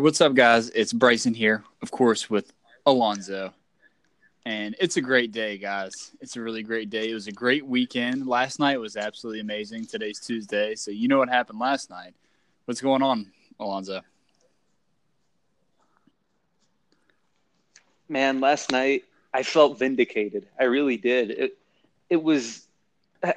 [0.00, 0.70] What's up, guys?
[0.70, 2.54] It's Bryson here, of course, with
[2.86, 3.52] Alonzo.
[4.46, 6.12] And it's a great day, guys.
[6.22, 7.10] It's a really great day.
[7.10, 8.26] It was a great weekend.
[8.26, 9.84] Last night was absolutely amazing.
[9.84, 10.74] Today's Tuesday.
[10.74, 12.14] So, you know what happened last night.
[12.64, 14.00] What's going on, Alonzo?
[18.08, 19.04] Man, last night
[19.34, 20.48] I felt vindicated.
[20.58, 21.30] I really did.
[21.30, 21.58] It,
[22.08, 22.66] it was,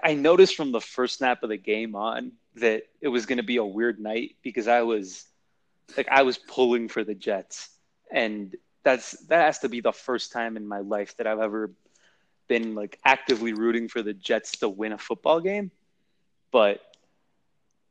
[0.01, 3.43] I noticed from the first snap of the game on that it was going to
[3.43, 5.25] be a weird night because I was
[5.97, 7.69] like I was pulling for the Jets,
[8.11, 11.71] and that's that has to be the first time in my life that I've ever
[12.47, 15.71] been like actively rooting for the Jets to win a football game.
[16.51, 16.81] But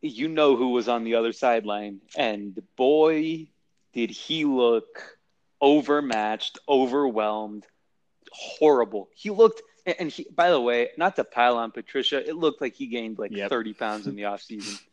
[0.01, 3.49] you know who was on the other sideline, and boy,
[3.93, 5.19] did he look
[5.63, 7.65] overmatched, overwhelmed,
[8.33, 9.09] horrible.
[9.15, 12.75] He looked, and he, by the way, not to pile on Patricia, it looked like
[12.75, 13.49] he gained like yep.
[13.49, 14.79] 30 pounds in the offseason.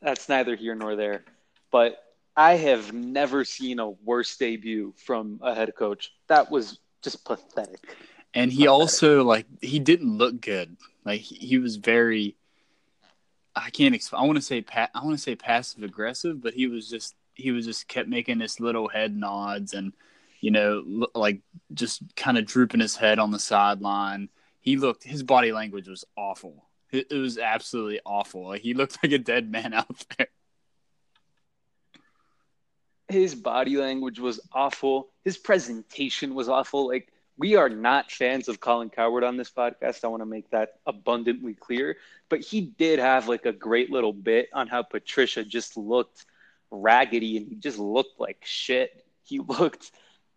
[0.00, 1.24] That's neither here nor there.
[1.70, 1.98] But
[2.36, 6.12] I have never seen a worse debut from a head coach.
[6.28, 7.96] That was just pathetic.
[8.34, 8.70] And he pathetic.
[8.70, 10.76] also like he didn't look good.
[11.04, 12.36] Like he was very
[13.56, 14.22] I can't explain.
[14.22, 17.14] I want to say pa- I want to say passive aggressive, but he was just
[17.34, 19.92] he was just kept making this little head nods and
[20.40, 21.40] you know like
[21.74, 24.28] just kind of drooping his head on the sideline.
[24.60, 26.67] He looked his body language was awful.
[26.90, 28.48] It, was absolutely awful.
[28.48, 30.28] Like, he looked like a dead man out there.
[33.08, 35.08] His body language was awful.
[35.24, 36.86] His presentation was awful.
[36.86, 40.04] Like we are not fans of Colin Cowherd on this podcast.
[40.04, 41.96] I want to make that abundantly clear.
[42.28, 46.26] But he did have like a great little bit on how Patricia just looked
[46.70, 49.06] raggedy and he just looked like shit.
[49.22, 49.90] He looked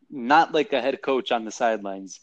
[0.10, 2.20] not like a head coach on the sidelines.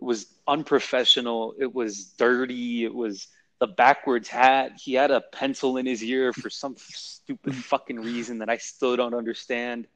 [0.00, 1.54] It was unprofessional.
[1.58, 2.84] It was dirty.
[2.84, 3.26] It was
[3.60, 4.72] the backwards hat.
[4.82, 8.96] He had a pencil in his ear for some stupid fucking reason that I still
[8.96, 9.86] don't understand.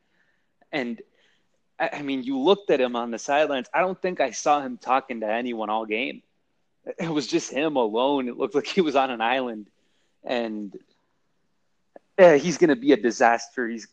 [0.70, 1.01] And
[1.79, 3.69] I mean, you looked at him on the sidelines.
[3.74, 6.23] I don't think I saw him talking to anyone all game.
[6.98, 8.29] It was just him alone.
[8.29, 9.67] It looked like he was on an island.
[10.23, 10.79] And
[12.19, 13.67] yeah, he's going to be a disaster.
[13.67, 13.89] He's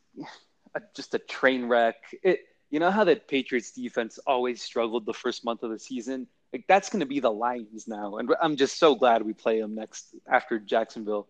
[0.95, 1.95] just a train wreck.
[2.21, 6.27] It, you know how that Patriots defense always struggled the first month of the season?
[6.53, 9.61] Like that's going to be the Lions now, and I'm just so glad we play
[9.61, 11.27] them next after Jacksonville,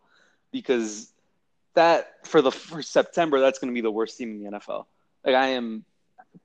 [0.51, 1.11] because
[1.75, 4.85] that for the for September that's going to be the worst team in the NFL.
[5.23, 5.85] Like I am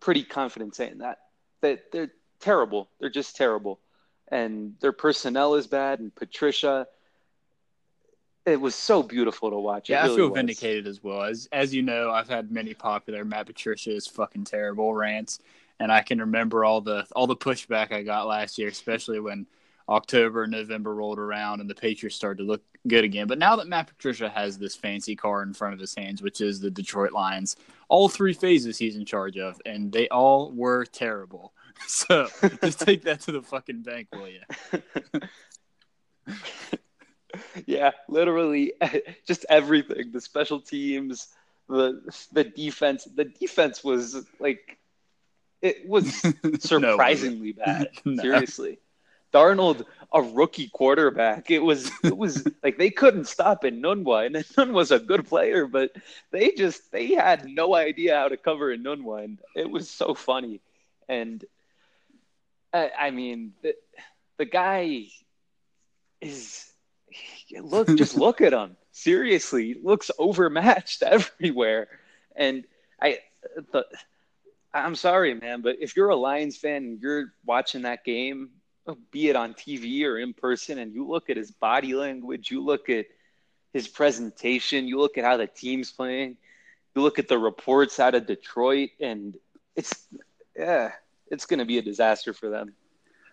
[0.01, 1.19] pretty confident saying that
[1.63, 2.89] that they're terrible.
[3.01, 3.81] They're just terrible,
[4.29, 6.01] and their personnel is bad.
[6.01, 6.87] And Patricia,
[8.45, 9.89] it was so beautiful to watch.
[9.89, 10.37] Yeah, really I feel was.
[10.37, 11.23] vindicated as well.
[11.23, 15.41] As as you know, I've had many popular Matt Patricia is fucking terrible rants,
[15.81, 19.47] and I can remember all the all the pushback I got last year, especially when
[19.89, 23.27] October and November rolled around and the Patriots started to look good again.
[23.27, 26.41] But now that Matt Patricia has this fancy car in front of his hands, which
[26.41, 27.57] is the Detroit Lions,
[27.89, 31.53] all three phases he's in charge of, and they all were terrible.
[31.89, 32.27] So
[32.63, 34.41] just take that to the fucking bank, will you?
[37.67, 38.73] yeah, literally,
[39.27, 40.11] just everything.
[40.11, 41.29] The special teams,
[41.69, 42.01] the
[42.33, 43.07] the defense.
[43.15, 44.79] The defense was like
[45.63, 46.23] it was
[46.61, 47.65] surprisingly no.
[47.65, 47.89] bad.
[48.05, 48.23] No.
[48.23, 48.79] Seriously.
[49.33, 51.51] Darnold, a rookie quarterback.
[51.51, 55.67] It was it was like they couldn't stop in Enunwa, and Enunwa's a good player,
[55.67, 55.91] but
[56.31, 60.61] they just they had no idea how to cover Enunwa, and it was so funny.
[61.09, 61.45] And
[62.73, 63.75] I, I mean, the,
[64.39, 65.07] the guy
[66.21, 66.73] is
[67.61, 71.89] look just look at him seriously he looks overmatched everywhere
[72.35, 72.65] and
[73.01, 73.19] i
[73.73, 73.87] the
[74.85, 78.51] I'm sorry, man, but if you're a Lions fan and you're watching that game,
[79.11, 82.65] be it on TV or in person, and you look at his body language, you
[82.65, 83.07] look at
[83.73, 86.37] his presentation, you look at how the team's playing,
[86.95, 89.37] you look at the reports out of Detroit, and
[89.75, 90.07] it's
[90.57, 90.93] yeah,
[91.31, 92.75] it's going to be a disaster for them.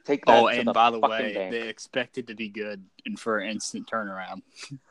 [0.06, 0.44] Take that.
[0.44, 1.52] Oh, and the by the way, bank.
[1.52, 4.42] they expected to be good and for an instant turnaround.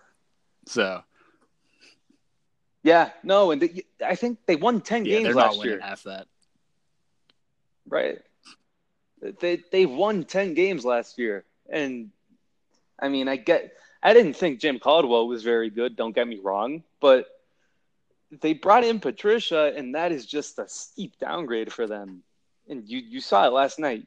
[0.67, 1.03] so
[2.83, 5.81] yeah, no, and the, I think they won ten yeah, games last year.
[5.81, 6.27] Half that.
[7.93, 8.23] Right.
[9.41, 12.11] They they won ten games last year, and
[12.99, 13.77] I mean, I get.
[14.03, 15.95] I didn't think Jim Caldwell was very good.
[15.95, 17.27] Don't get me wrong, but
[18.41, 22.23] they brought in Patricia, and that is just a steep downgrade for them.
[22.67, 24.05] And you you saw it last night.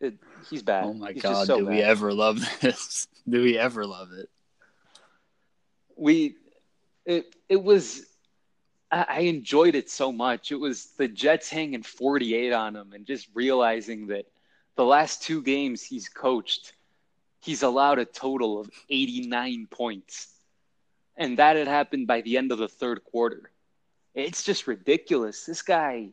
[0.00, 0.14] It,
[0.50, 0.86] he's bad.
[0.86, 1.46] Oh my he's god!
[1.46, 1.74] So do bad.
[1.74, 3.06] we ever love this?
[3.28, 4.28] Do we ever love it?
[5.94, 6.34] We,
[7.06, 8.04] it it was
[8.92, 10.52] I enjoyed it so much.
[10.52, 14.26] It was the Jets hanging 48 on him and just realizing that
[14.76, 16.74] the last two games he's coached,
[17.40, 20.28] he's allowed a total of 89 points.
[21.16, 23.50] And that had happened by the end of the third quarter.
[24.14, 25.46] It's just ridiculous.
[25.46, 26.10] This guy,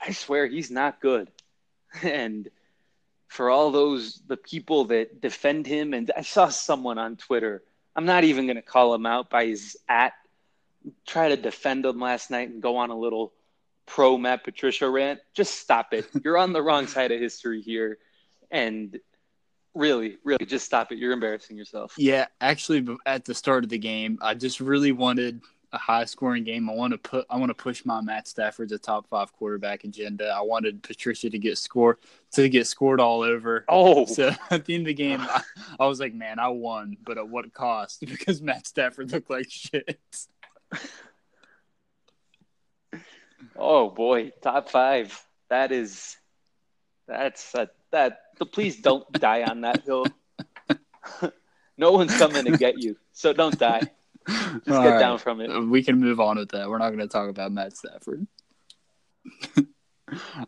[0.00, 1.30] I swear, he's not good.
[2.02, 2.50] And
[3.28, 7.62] for all those the people that defend him, and I saw someone on Twitter.
[7.94, 10.14] I'm not even going to call him out by his at.
[11.06, 13.32] Try to defend him last night and go on a little
[13.86, 15.20] pro Matt Patricia rant.
[15.34, 16.06] Just stop it.
[16.24, 17.98] You're on the wrong side of history here,
[18.50, 18.98] and
[19.74, 20.98] really, really, just stop it.
[20.98, 21.94] You're embarrassing yourself.
[21.96, 25.40] Yeah, actually, at the start of the game, I just really wanted
[25.72, 26.70] a high scoring game.
[26.70, 29.84] I want to put I want to push my Matt Stafford's a top five quarterback
[29.84, 30.28] agenda.
[30.28, 31.98] I wanted Patricia to get scored
[32.32, 33.64] to get scored all over.
[33.68, 35.42] Oh, so at the end of the game, I,
[35.78, 38.04] I was like, man, I won, but at what cost?
[38.18, 39.98] Because Matt Stafford looked like shit.
[43.56, 45.18] Oh boy, top five.
[45.50, 46.16] That is,
[47.06, 48.20] that's a, that.
[48.52, 50.06] Please don't die on that hill.
[51.76, 53.82] no one's coming to get you, so don't die.
[54.28, 54.98] Just All get right.
[55.00, 55.48] down from it.
[55.66, 56.68] We can move on with that.
[56.68, 58.26] We're not going to talk about Matt Stafford.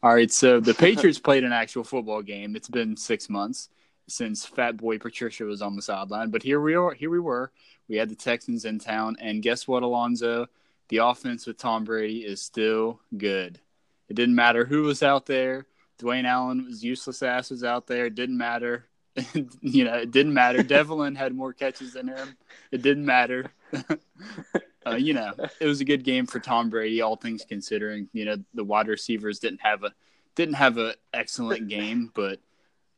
[0.03, 2.57] All right, so the Patriots played an actual football game.
[2.57, 3.69] It's been six months
[4.11, 6.93] since Fat Boy Patricia was on the sideline, but here we are.
[6.93, 7.53] Here we were.
[7.89, 10.47] We had the Texans in town, and guess what, Alonzo?
[10.89, 13.61] The offense with Tom Brady is still good.
[14.09, 15.67] It didn't matter who was out there.
[16.01, 18.07] Dwayne Allen was useless ass was out there.
[18.07, 18.87] It didn't matter.
[19.61, 20.63] you know, it didn't matter.
[20.63, 22.37] Develin had more catches than him.
[22.73, 23.53] It didn't matter.
[24.87, 28.09] uh, you know, it was a good game for Tom Brady, all things considering.
[28.13, 29.93] You know, the wide receivers didn't have a
[30.35, 32.41] didn't have an excellent game, but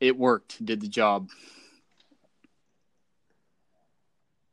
[0.02, 0.62] it worked.
[0.64, 1.30] Did the job.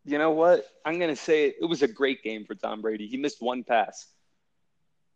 [0.06, 0.66] You know what?
[0.86, 3.08] I'm gonna say it, it was a great game for Tom Brady.
[3.08, 4.06] He missed one pass.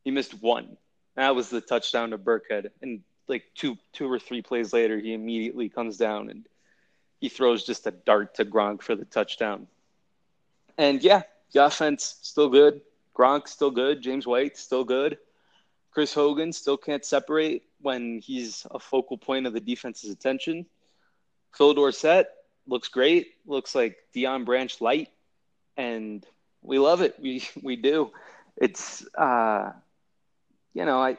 [0.03, 0.75] He missed one.
[1.15, 5.13] That was the touchdown to Burkhead, and like two two or three plays later, he
[5.13, 6.47] immediately comes down and
[7.19, 9.67] he throws just a dart to Gronk for the touchdown.
[10.79, 11.21] And yeah,
[11.53, 12.81] the offense still good.
[13.15, 14.01] Gronk still good.
[14.01, 15.19] James White still good.
[15.91, 20.65] Chris Hogan still can't separate when he's a focal point of the defense's attention.
[21.55, 22.27] Phil Dorsett
[22.65, 23.27] looks great.
[23.45, 25.09] Looks like Deion Branch light,
[25.77, 26.25] and
[26.61, 27.19] we love it.
[27.19, 28.11] We we do.
[28.57, 29.71] It's uh,
[30.73, 31.17] you know I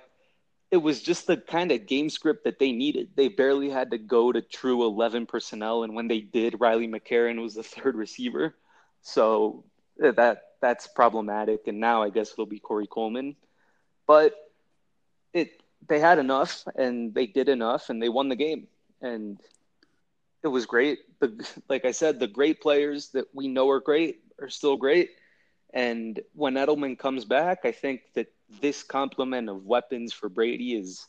[0.75, 3.11] it was just the kind of game script that they needed.
[3.15, 5.85] They barely had to go to true 11 personnel.
[5.85, 8.57] And when they did, Riley McCarron was the third receiver.
[9.01, 9.65] So
[10.03, 11.69] uh, that that's problematic.
[11.69, 13.37] And now I guess it'll be Corey Coleman.
[14.07, 14.35] But
[15.33, 18.69] it they had enough and they did enough and they won the game.
[19.01, 19.41] And
[20.43, 21.01] it was great.
[21.21, 25.11] The, like I said, the great players that we know are great are still great.
[25.73, 31.09] And when Edelman comes back, I think that this complement of weapons for Brady is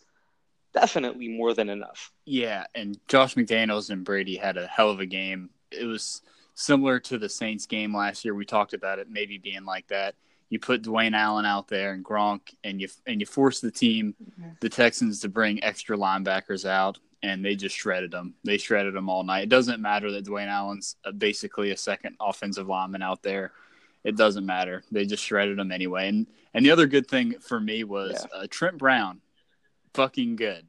[0.73, 2.11] definitely more than enough.
[2.25, 5.51] Yeah, and Josh McDaniels and Brady had a hell of a game.
[5.71, 6.21] It was
[6.55, 8.33] similar to the Saints game last year.
[8.33, 10.15] We talked about it maybe being like that.
[10.49, 14.15] You put Dwayne Allen out there and Gronk, and you and you force the team,
[14.21, 14.51] mm-hmm.
[14.61, 18.35] the Texans, to bring extra linebackers out, and they just shredded them.
[18.43, 19.43] They shredded them all night.
[19.43, 23.51] It doesn't matter that Dwayne Allen's basically a second offensive lineman out there
[24.05, 24.83] it doesn't matter.
[24.91, 26.07] They just shredded them anyway.
[26.07, 28.39] And and the other good thing for me was yeah.
[28.39, 29.19] uh, Trent Brown,
[29.93, 30.65] fucking good.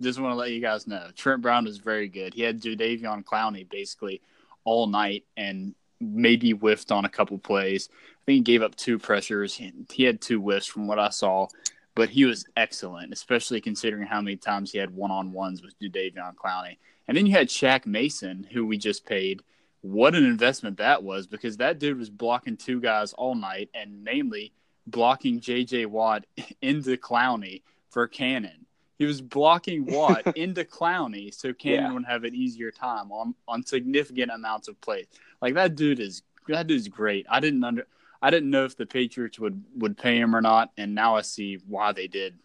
[0.00, 2.34] Just want to let you guys know Trent Brown was very good.
[2.34, 4.22] He had Jadeveon Clowney basically
[4.64, 7.88] all night and maybe whiffed on a couple plays.
[7.92, 9.60] I think he gave up two pressures.
[9.90, 11.48] He had two whiffs from what I saw,
[11.94, 15.78] but he was excellent, especially considering how many times he had one on ones with
[15.80, 16.76] Jadeveon Clowney.
[17.06, 19.42] And then you had Shaq Mason, who we just paid
[19.80, 24.04] what an investment that was because that dude was blocking two guys all night and
[24.04, 24.52] namely
[24.86, 26.24] blocking JJ Watt
[26.62, 28.66] into Clowney for Cannon.
[28.98, 31.92] He was blocking Watt into Clowney so Cannon yeah.
[31.92, 35.06] would have an easier time on on significant amounts of plays.
[35.40, 37.26] Like that dude is that dude's great.
[37.30, 37.86] I didn't under
[38.20, 41.22] I didn't know if the Patriots would would pay him or not, and now I
[41.22, 42.38] see why they did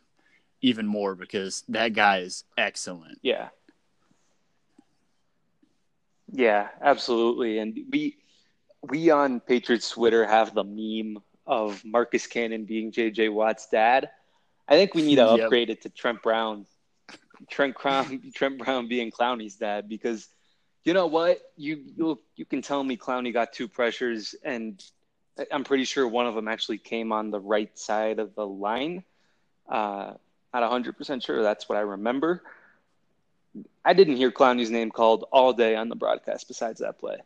[0.61, 3.19] even more because that guy is excellent.
[3.21, 3.49] Yeah,
[6.33, 7.59] yeah, absolutely.
[7.59, 8.17] And we
[8.81, 14.09] we on Patriots Twitter have the meme of Marcus Cannon being JJ Watt's dad.
[14.67, 15.45] I think we need to yep.
[15.45, 16.65] upgrade it to Trent Brown.
[17.49, 20.27] Trent Brown Trent Brown being Clowney's dad because
[20.83, 21.39] you know what?
[21.57, 24.83] You you you can tell me Clowney got two pressures and
[25.51, 29.03] I'm pretty sure one of them actually came on the right side of the line.
[29.67, 30.13] Uh,
[30.53, 31.41] not 100% sure.
[31.41, 32.43] That's what I remember.
[33.83, 37.17] I didn't hear Clowney's name called all day on the broadcast besides that play.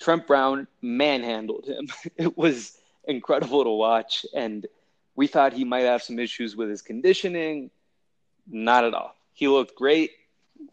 [0.00, 1.88] Trent Brown manhandled him.
[2.16, 4.24] It was incredible to watch.
[4.34, 4.66] And
[5.18, 7.72] we thought he might have some issues with his conditioning.
[8.46, 9.16] Not at all.
[9.32, 10.12] He looked great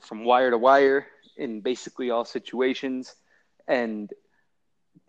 [0.01, 3.15] from wire to wire in basically all situations.
[3.67, 4.13] And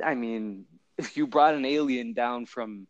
[0.03, 0.65] I mean,
[0.97, 2.87] if you brought an alien down from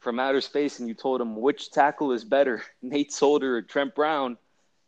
[0.00, 3.94] from outer space and you told him which tackle is better, Nate Solder or Trent
[3.94, 4.36] Brown,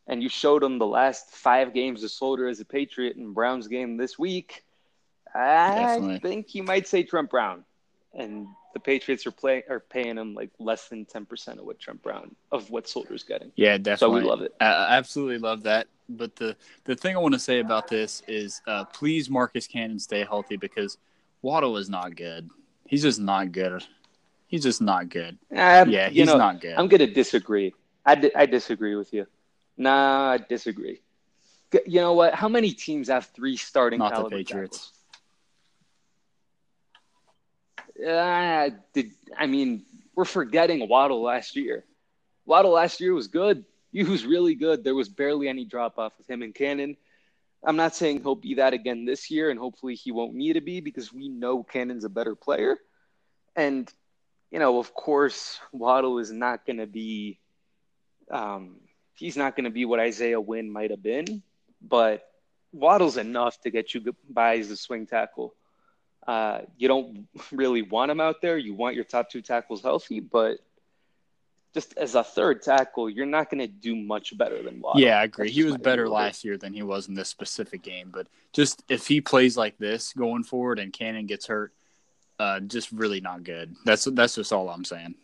[0.09, 3.69] and you showed him the last five games of Solder as a Patriot and Brown's
[3.69, 4.65] game this week,
[5.33, 6.19] I Definitely.
[6.19, 7.65] think he might say Trent Brown.
[8.13, 11.79] And the Patriots are playing are paying him like less than ten percent of what
[11.79, 13.53] Trent Brown of what Solder's getting.
[13.57, 14.21] Yeah, definitely.
[14.21, 14.55] So we love it.
[14.61, 15.87] I absolutely love that.
[16.09, 19.99] But the the thing I want to say about this is, uh, please Marcus Cannon
[19.99, 20.99] stay healthy because
[21.43, 22.51] Waddle is not good.
[22.87, 23.85] He's just not good.
[24.49, 25.39] He's just not good.
[25.55, 26.75] Uh, yeah, he's know, not good.
[26.77, 27.73] I'm gonna disagree.
[28.05, 29.27] I, di- I disagree with you.
[29.77, 31.01] Nah, I disagree.
[31.87, 32.35] You know what?
[32.35, 34.91] How many teams have three starting not the Patriots?
[38.07, 41.85] Uh, did I mean we're forgetting Waddle last year?
[42.47, 43.65] Waddle last year was good.
[43.93, 44.85] He was really good.
[44.85, 46.97] There was barely any drop off with him and Cannon.
[47.63, 50.61] I'm not saying he'll be that again this year, and hopefully he won't need to
[50.61, 52.79] be because we know Cannon's a better player.
[53.55, 53.93] And,
[54.51, 57.39] you know, of course, Waddle is not going to be,
[58.31, 58.77] um,
[59.15, 61.43] he's not going to be what Isaiah Wynn might have been,
[61.83, 62.27] but
[62.73, 65.55] Waddle's enough to get you by as a swing tackle.
[66.27, 68.59] Uh, you don't really want him out there.
[68.59, 70.59] You want your top two tackles healthy, but
[71.73, 75.01] just as a third tackle, you're not going to do much better than Waddle.
[75.01, 75.51] Yeah, I agree.
[75.51, 78.11] he was better last year than he was in this specific game.
[78.13, 81.73] But just if he plays like this going forward and Cannon gets hurt,
[82.41, 83.77] uh, just really not good.
[83.85, 85.15] That's that's just all I'm saying.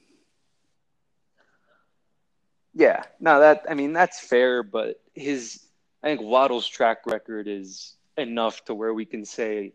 [2.74, 5.66] Yeah, no, that I mean that's fair, but his
[6.02, 9.72] I think Waddle's track record is enough to where we can say,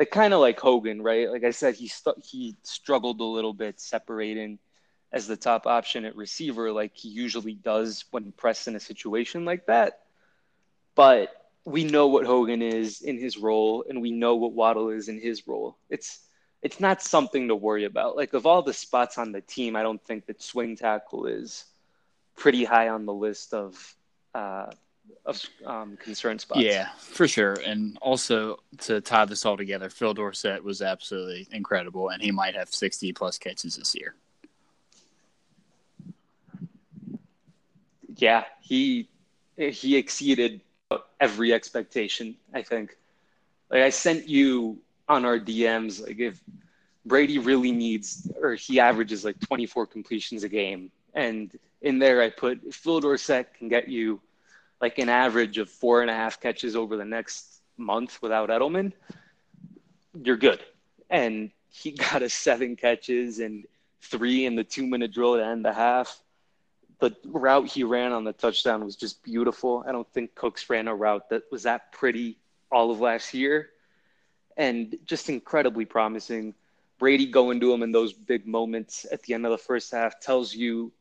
[0.00, 1.30] like kind of like Hogan, right?
[1.30, 1.92] Like I said, he
[2.22, 4.58] he struggled a little bit separating
[5.12, 9.44] as the top option at receiver, like he usually does when pressed in a situation
[9.44, 10.00] like that.
[10.94, 11.28] But
[11.66, 15.20] we know what Hogan is in his role, and we know what Waddle is in
[15.20, 15.76] his role.
[15.90, 16.20] It's
[16.62, 18.16] it's not something to worry about.
[18.16, 21.66] Like of all the spots on the team, I don't think that swing tackle is
[22.38, 23.94] pretty high on the list of
[24.34, 24.70] uh,
[25.26, 26.60] of um, concern spots.
[26.60, 27.54] Yeah, for sure.
[27.64, 32.54] And also to tie this all together, Phil Dorsett was absolutely incredible, and he might
[32.54, 34.14] have sixty plus catches this year.
[38.20, 39.08] yeah, he
[39.56, 40.60] he exceeded
[41.20, 42.36] every expectation.
[42.54, 42.96] I think.
[43.70, 46.40] Like I sent you on our DMs, like if
[47.06, 52.30] Brady really needs, or he averages like 24 completions a game, and in there I
[52.30, 54.20] put if Phil Dorsett can get you
[54.80, 58.92] like an average of four and a half catches over the next month without Edelman,
[60.22, 60.60] you're good.
[61.08, 63.66] And he got us seven catches and
[64.02, 66.22] three in the two minute drill to end the half
[67.00, 69.82] the route he ran on the touchdown was just beautiful.
[69.86, 72.38] I don't think Cooks ran a route that was that pretty
[72.70, 73.70] all of last year,
[74.56, 76.54] and just incredibly promising.
[76.98, 80.20] Brady going to him in those big moments at the end of the first half
[80.20, 80.92] tells you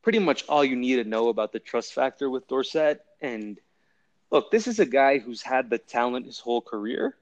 [0.00, 3.04] pretty much all you need to know about the trust factor with Dorsett.
[3.22, 3.58] And
[4.30, 7.16] look, this is a guy who's had the talent his whole career.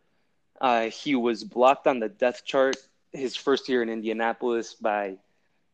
[0.61, 2.77] Uh, he was blocked on the depth chart
[3.13, 5.17] his first year in Indianapolis by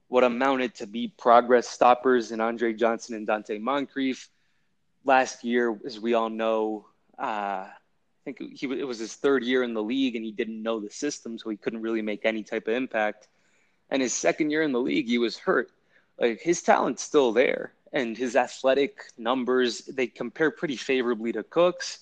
[0.09, 4.28] what amounted to be progress stoppers in Andre Johnson and Donte Moncrief.
[5.04, 6.87] Last year, as we all know,
[7.18, 7.23] uh,
[7.68, 7.71] I
[8.25, 10.90] think he it was his third year in the league, and he didn't know the
[10.90, 13.28] system, so he couldn't really make any type of impact.
[13.88, 15.71] And his second year in the league, he was hurt.
[16.18, 22.00] Like his talent's still there, and his athletic numbers they compare pretty favorably to Cooks.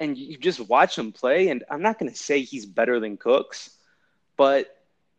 [0.00, 3.18] And you just watch him play, and I'm not going to say he's better than
[3.18, 3.76] Cooks,
[4.38, 4.74] but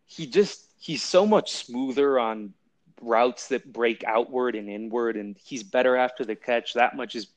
[0.08, 2.53] he just he's so much smoother on
[3.01, 7.27] routes that break outward and inward and he's better after the catch that much is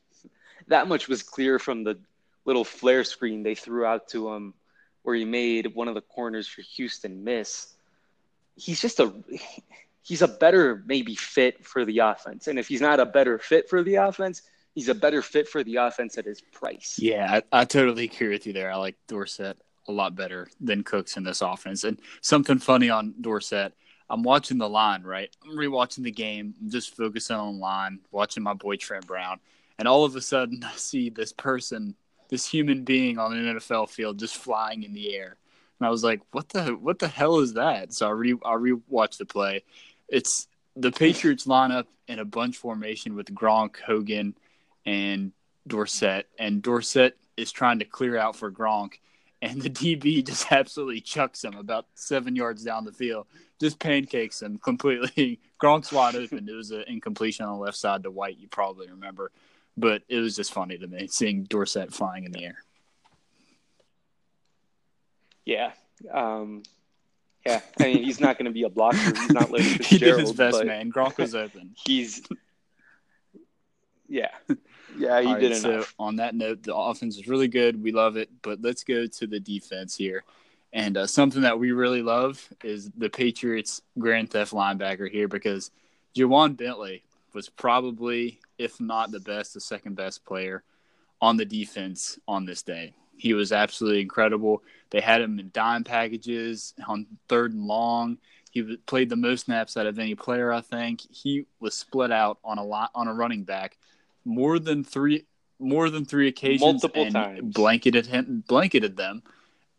[0.69, 1.99] that much was clear from the
[2.45, 4.53] little flare screen they threw out to him
[5.05, 7.73] where he made one of the corners for Houston miss
[8.57, 9.11] he's just a
[10.05, 13.69] he's a better maybe fit for the offense and if he's not a better fit
[13.69, 14.43] for the offense
[14.75, 18.29] he's a better fit for the offense at his price yeah I, I totally agree
[18.29, 19.59] with you there i like dorsett
[19.89, 21.85] a lot better than Cooks in this offense.
[21.85, 23.73] And something funny on Dorsett,
[24.09, 25.35] I'm watching the line, right?
[25.45, 26.55] I'm rewatching the game.
[26.61, 29.41] I'm just focusing on line, watching my boy Trent Brown.
[29.79, 31.95] And all of a sudden, I see this person,
[32.29, 35.37] this human being on an NFL field just flying in the air.
[35.81, 37.93] And I was like, what the what the hell is that?
[37.93, 39.65] So I re I rewatched the play.
[40.09, 40.47] It's
[40.77, 44.35] the Patriots line up in a bunch formation with Gronk, Hogan,
[44.85, 45.33] and
[45.67, 46.29] Dorsett.
[46.39, 48.95] And Dorsett is trying to clear out for Gronk
[49.45, 53.27] and the DB just absolutely chucks him about seven yards down the field,
[53.61, 55.39] just pancakes him completely.
[55.63, 56.49] Gronk's wide open.
[56.49, 59.31] It was an incompletion on the left side to White, you probably remember,
[59.77, 62.57] but it was just funny to me seeing Dorsett flying in the air.
[65.45, 65.73] Yeah,
[66.11, 66.63] um,
[67.47, 68.97] Yeah, I mean he's not going to be a blocker.
[68.97, 70.91] He's not Larry he did his best, man.
[70.91, 71.75] Gronk was open.
[71.87, 72.23] He's
[74.09, 74.29] yeah,
[74.97, 75.95] yeah, he All did right, so enough.
[75.99, 77.83] on that note, the offense is really good.
[77.83, 80.25] We love it, but let's go to the defense here.
[80.73, 85.71] And uh, something that we really love is the Patriots' grand theft linebacker here because
[86.17, 90.63] Ja'Whaun Bentley was probably, if not the best, the second best player
[91.21, 92.95] on the defense on this day.
[93.17, 94.63] He was absolutely incredible.
[94.91, 98.19] They had him in dime packages on third and long.
[98.51, 101.01] He played the most snaps out of any player, I think.
[101.11, 103.77] He was split out on a lot on a running back
[104.25, 105.27] more than three
[105.59, 107.55] more than three occasions Multiple and times.
[107.55, 109.23] blanketed him blanketed them.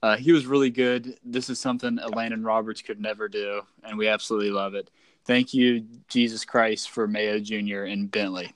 [0.03, 1.17] Uh, he was really good.
[1.23, 4.91] This is something Landon Roberts could never do, and we absolutely love it.
[5.25, 7.83] Thank you, Jesus Christ, for Mayo Jr.
[7.83, 8.53] and Bentley.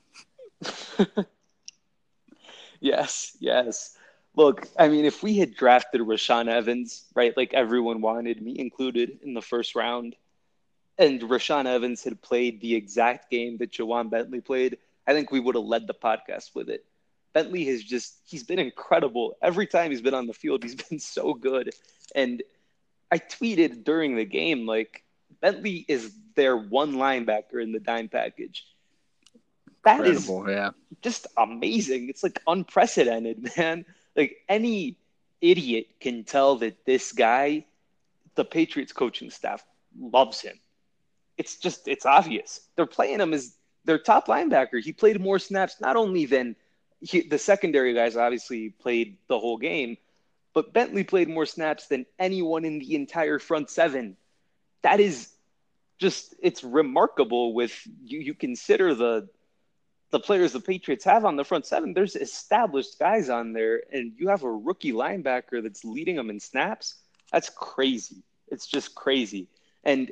[2.80, 3.96] Yes, yes.
[4.40, 9.18] Look, I mean, if we had drafted Rashaan Evans, right, like everyone wanted, me included,
[9.22, 10.16] in the first round,
[10.96, 15.40] and Rashaan Evans had played the exact game that Ja'Whaun Bentley played, I think we
[15.40, 16.86] would have led the podcast with it.
[17.34, 19.36] Bentley has just, he's been incredible.
[19.42, 21.74] Every time he's been on the field, he's been so good.
[22.14, 22.42] And
[23.12, 25.04] I tweeted during the game, like,
[25.42, 28.64] Bentley is their one linebacker in the dime package.
[29.84, 30.70] That is Incredible, yeah.
[31.02, 32.08] just amazing.
[32.08, 33.84] It's like unprecedented, man.
[34.20, 34.98] Like any
[35.40, 37.64] idiot can tell that this guy,
[38.34, 39.64] the Patriots coaching staff,
[39.98, 40.60] loves him.
[41.38, 42.60] It's just it's obvious.
[42.76, 43.54] They're playing him as
[43.86, 44.82] their top linebacker.
[44.82, 46.54] He played more snaps not only than
[47.00, 49.96] he, the secondary guys obviously played the whole game,
[50.52, 54.18] but Bentley played more snaps than anyone in the entire front seven.
[54.82, 55.30] That is
[55.96, 57.72] just it's remarkable with
[58.04, 59.30] you you consider the
[60.10, 64.12] the players the Patriots have on the front seven, there's established guys on there, and
[64.16, 66.96] you have a rookie linebacker that's leading them in snaps.
[67.32, 68.22] That's crazy.
[68.48, 69.48] It's just crazy.
[69.84, 70.10] And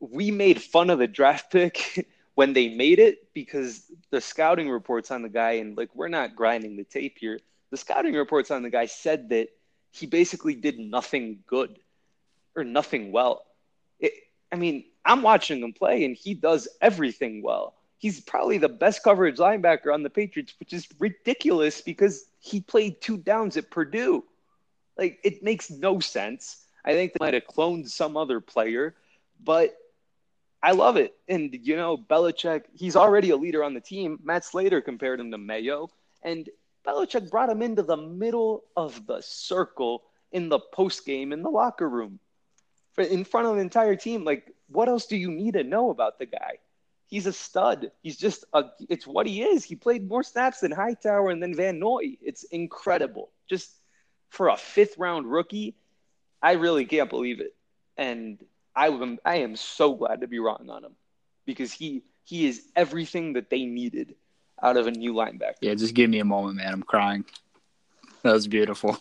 [0.00, 5.10] we made fun of the draft pick when they made it because the scouting reports
[5.10, 8.62] on the guy, and like we're not grinding the tape here, the scouting reports on
[8.62, 9.48] the guy said that
[9.92, 11.78] he basically did nothing good
[12.54, 13.46] or nothing well.
[13.98, 14.12] It,
[14.52, 19.02] I mean, I'm watching him play, and he does everything well he's probably the best
[19.02, 24.24] coverage linebacker on the Patriots, which is ridiculous because he played two downs at Purdue.
[24.96, 26.64] Like it makes no sense.
[26.84, 28.94] I think they might have cloned some other player,
[29.44, 29.76] but
[30.62, 31.14] I love it.
[31.28, 34.18] And you know, Belichick, he's already a leader on the team.
[34.22, 35.90] Matt Slater compared him to Mayo,
[36.22, 36.48] and
[36.86, 41.50] Belichick brought him into the middle of the circle in the post game in the
[41.50, 42.18] locker room,
[42.96, 44.24] in front of the entire team.
[44.24, 46.58] Like, what else do you need to know about the guy?
[47.08, 47.90] He's a stud.
[48.02, 49.64] He's just a, it's what he is.
[49.64, 52.16] He played more snaps than Hightower and then Van Noy.
[52.22, 53.30] It's incredible.
[53.50, 53.70] Just
[54.28, 55.74] for a fifth round rookie,
[56.40, 57.54] I really can't believe it.
[57.96, 58.38] And
[58.76, 60.94] I am I am so glad to be wrong on him
[61.46, 64.14] because he he is everything that they needed
[64.62, 65.54] out of a new linebacker.
[65.62, 66.72] Yeah, just give me a moment, man.
[66.72, 67.24] I'm crying.
[68.22, 68.98] That was beautiful.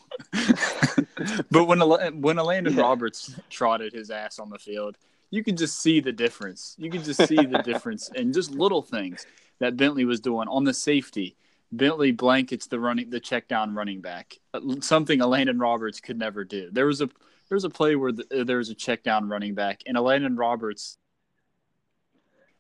[1.52, 1.80] but when
[2.22, 2.82] when Landon Yeah.
[2.82, 4.98] Roberts trotted his ass on the field,
[5.30, 6.76] you could just see the difference.
[6.78, 9.26] You could just see the difference in just little things
[9.60, 11.36] that Bentley was doing on the safety.
[11.72, 16.46] Bentley blankets the running the check down running back, uh, something Elandon Roberts could never
[16.46, 16.70] do.
[16.72, 17.08] There was a
[17.50, 19.98] there was a play where the, uh, there was a check down running back and
[19.98, 20.98] Elandon Roberts,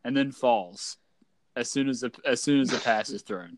[0.03, 0.97] and then falls
[1.55, 3.57] as soon as the as soon as the pass is thrown.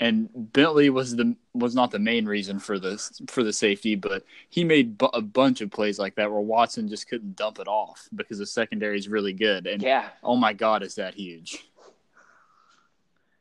[0.00, 4.24] And Bentley was the was not the main reason for this for the safety, but
[4.48, 7.68] he made bu- a bunch of plays like that where Watson just couldn't dump it
[7.68, 9.66] off because the secondary is really good.
[9.66, 10.08] And Yeah.
[10.22, 11.66] oh my god, is that huge?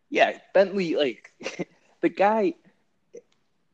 [0.10, 1.32] Yeah, Bentley, like
[2.02, 2.56] the guy,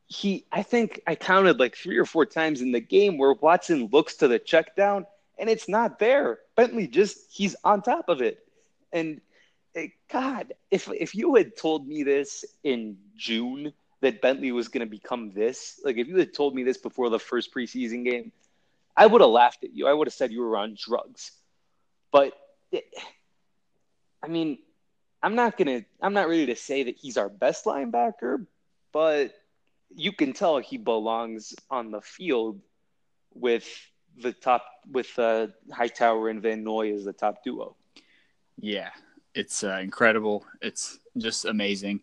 [0.06, 3.88] he, I think I counted like three or four times in the game where Watson
[3.92, 5.06] looks to the check down
[5.38, 6.40] and it's not there.
[6.54, 8.46] Bentley just, he's on top of it.
[8.92, 9.20] And
[10.10, 14.90] God, if, if you had told me this in June that Bentley was going to
[14.90, 18.32] become this, like if you had told me this before the first preseason game,
[18.96, 19.86] I would have laughed at you.
[19.86, 21.32] I would have said you were on drugs.
[22.10, 22.32] But
[22.72, 22.84] it,
[24.22, 24.58] I mean,
[25.22, 25.84] I'm not gonna.
[26.00, 28.46] I'm not ready to say that he's our best linebacker,
[28.92, 29.34] but
[29.94, 32.60] you can tell he belongs on the field
[33.34, 33.68] with
[34.18, 37.76] the top with uh, Hightower and Van Noy as the top duo.
[38.58, 38.90] Yeah,
[39.36, 40.44] it's uh, incredible.
[40.62, 42.00] It's just amazing,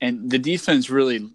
[0.00, 1.30] and the defense really,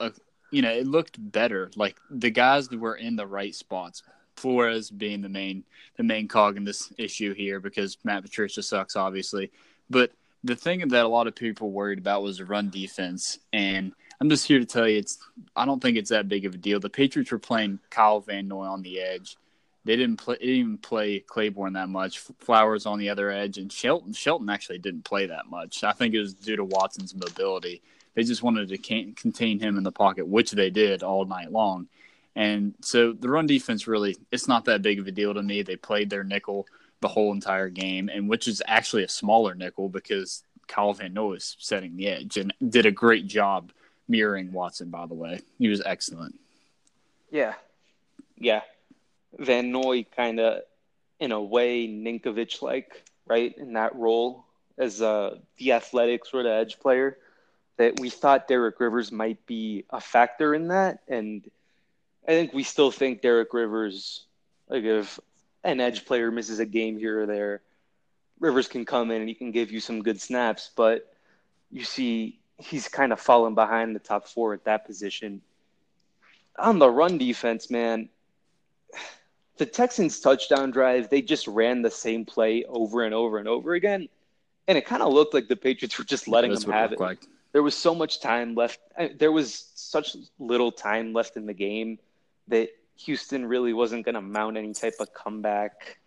[0.00, 0.10] uh,
[0.50, 1.70] you know, it looked better.
[1.76, 4.02] Like the guys were in the right spots.
[4.36, 5.62] Flores being the main
[5.96, 9.52] the main cog in this issue here because Matt Patricia sucks, obviously.
[9.90, 10.10] But
[10.42, 14.28] the thing that a lot of people worried about was the run defense, and I'm
[14.28, 15.18] just here to tell you, it's
[15.54, 16.80] I don't think it's that big of a deal.
[16.80, 19.36] The Patriots were playing Kyle Van Noy on the edge,
[19.84, 22.18] they didn't play didn't even play Clayborn that much.
[22.38, 25.84] Flowers on the other edge, and Shelton Shelton actually didn't play that much.
[25.84, 27.82] I think it was due to Watson's mobility.
[28.14, 28.78] They just wanted to
[29.14, 31.88] contain him in the pocket, which they did all night long.
[32.36, 35.62] And so the run defense really it's not that big of a deal to me.
[35.62, 36.66] They played their nickel
[37.00, 41.34] the whole entire game, and which is actually a smaller nickel because Kyle Van Noy
[41.34, 43.70] is setting the edge and did a great job
[44.08, 44.88] mirroring Watson.
[44.88, 46.40] By the way, he was excellent.
[47.30, 47.54] Yeah,
[48.38, 48.62] yeah.
[49.38, 50.62] Van Noy kind of,
[51.20, 54.44] in a way, Ninkovich like, right, in that role
[54.76, 57.18] as uh, the athletic sort of edge player.
[57.76, 61.48] That we thought Derek Rivers might be a factor in that, and
[62.26, 64.26] I think we still think Derek Rivers,
[64.68, 65.18] like if
[65.64, 67.62] an edge player misses a game here or there,
[68.38, 71.12] Rivers can come in and he can give you some good snaps, but
[71.72, 75.42] you see he's kind of fallen behind the top four at that position.
[76.56, 78.08] On the run defense, man,
[79.56, 83.74] the Texans touchdown drive, they just ran the same play over and over and over
[83.74, 84.08] again.
[84.66, 87.00] And it kind of looked like the Patriots were just letting them have it.
[87.00, 87.24] Like.
[87.52, 88.80] There was so much time left.
[89.16, 91.98] There was such little time left in the game
[92.48, 95.98] that Houston really wasn't going to mount any type of comeback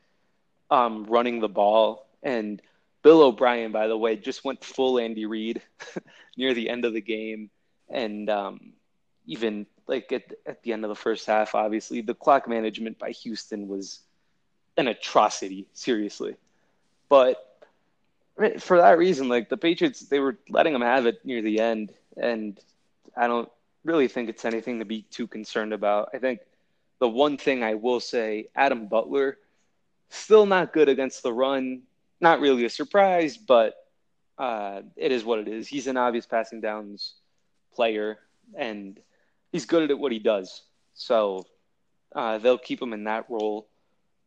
[0.69, 2.07] um, running the ball.
[2.23, 2.61] And
[3.01, 5.61] Bill O'Brien, by the way, just went full Andy Reid
[6.37, 7.49] near the end of the game.
[7.89, 8.73] And um,
[9.25, 13.11] even like at, at the end of the first half, obviously, the clock management by
[13.11, 13.99] Houston was
[14.75, 16.35] an atrocity, seriously.
[17.09, 17.43] But
[18.59, 21.93] for that reason, like the Patriots, they were letting them have it near the end.
[22.15, 22.59] And
[23.15, 23.49] I don't
[23.83, 26.09] really think it's anything to be too concerned about.
[26.13, 26.41] I think
[26.99, 29.37] the one thing I will say, Adam Butler,
[30.09, 31.83] still not good against the run.
[32.19, 33.75] Not really a surprise, but
[34.37, 35.67] uh, it is what it is.
[35.67, 37.13] He's an obvious passing downs
[37.73, 38.17] player,
[38.55, 38.99] and
[39.51, 40.63] he's good at what he does.
[40.93, 41.45] So
[42.15, 43.67] uh, they'll keep him in that role.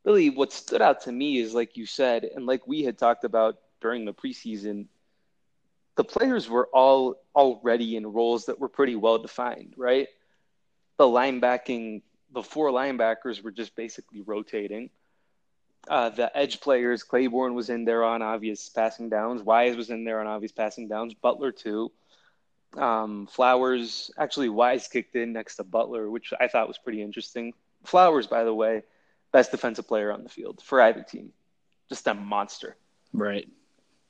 [0.04, 3.24] Really, what stood out to me is, like you said, and like we had talked
[3.24, 4.87] about during the preseason,
[5.96, 10.09] the players were all already in roles that were pretty well defined, right?
[10.96, 12.02] The linebacking
[12.33, 14.90] the four linebackers were just basically rotating.
[15.88, 19.42] Uh, the edge players, Clayborn was in there on obvious passing downs.
[19.42, 21.14] Wise was in there on obvious passing downs.
[21.14, 21.90] Butler too.
[22.76, 27.52] Um, Flowers actually Wise kicked in next to Butler, which I thought was pretty interesting.
[27.85, 28.83] Flowers, by the way,
[29.33, 31.33] best defensive player on the field for either team,
[31.88, 32.76] just a monster.
[33.12, 33.48] Right.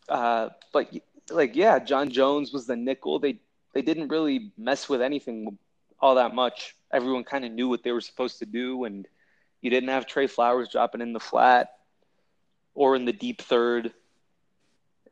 [0.08, 0.92] Uh, but
[1.30, 3.18] like, yeah, John Jones was the nickel.
[3.18, 3.40] They
[3.72, 5.56] they didn't really mess with anything
[6.00, 9.06] all that much everyone kind of knew what they were supposed to do, and
[9.60, 11.74] you didn't have Trey Flowers dropping in the flat
[12.74, 13.92] or in the deep third.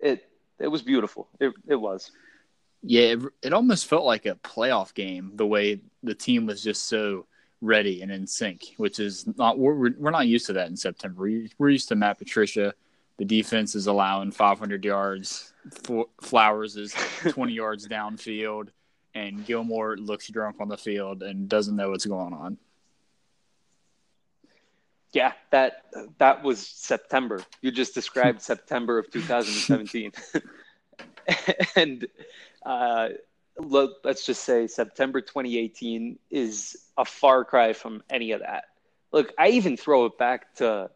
[0.00, 1.28] It it was beautiful.
[1.40, 2.10] It it was.
[2.82, 6.86] Yeah, it, it almost felt like a playoff game the way the team was just
[6.86, 7.26] so
[7.60, 11.28] ready and in sync, which is not we're we're not used to that in September.
[11.58, 12.74] We're used to Matt Patricia.
[13.16, 15.52] The defense is allowing 500 yards.
[16.20, 16.94] Flowers is
[17.28, 18.68] 20 yards downfield
[19.14, 22.58] and Gilmore looks drunk on the field and doesn't know what's going on.
[25.12, 25.86] Yeah, that
[26.18, 27.42] that was September.
[27.62, 30.12] You just described September of 2017,
[31.76, 32.06] and
[32.64, 33.08] uh,
[33.58, 38.64] look, let's just say September 2018 is a far cry from any of that.
[39.12, 40.90] Look, I even throw it back to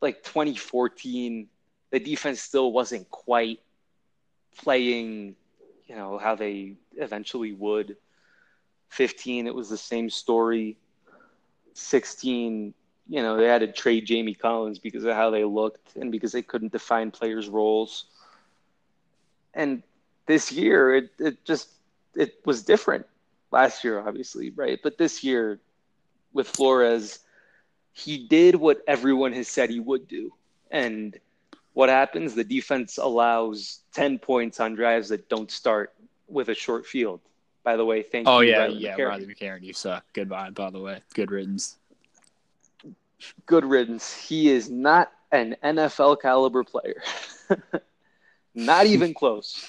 [0.00, 1.48] like 2014.
[1.90, 3.60] The defense still wasn't quite
[4.56, 5.34] playing
[5.86, 7.96] you know how they eventually would
[8.88, 10.76] 15 it was the same story
[11.74, 12.74] 16
[13.08, 16.32] you know they had to trade jamie collins because of how they looked and because
[16.32, 18.06] they couldn't define players roles
[19.54, 19.82] and
[20.26, 21.70] this year it, it just
[22.14, 23.06] it was different
[23.50, 25.58] last year obviously right but this year
[26.32, 27.20] with flores
[27.92, 30.32] he did what everyone has said he would do
[30.70, 31.18] and
[31.72, 32.34] what happens?
[32.34, 35.92] The defense allows 10 points on drives that don't start
[36.28, 37.20] with a short field.
[37.62, 38.54] By the way, thank oh, you.
[38.54, 39.08] Oh, yeah, yeah, McCarron.
[39.08, 39.62] Riley McCarron.
[39.62, 40.04] You suck.
[40.12, 41.00] Goodbye, by the way.
[41.14, 41.76] Good riddance.
[43.46, 44.14] Good riddance.
[44.14, 47.02] He is not an NFL caliber player.
[48.54, 49.68] not even close.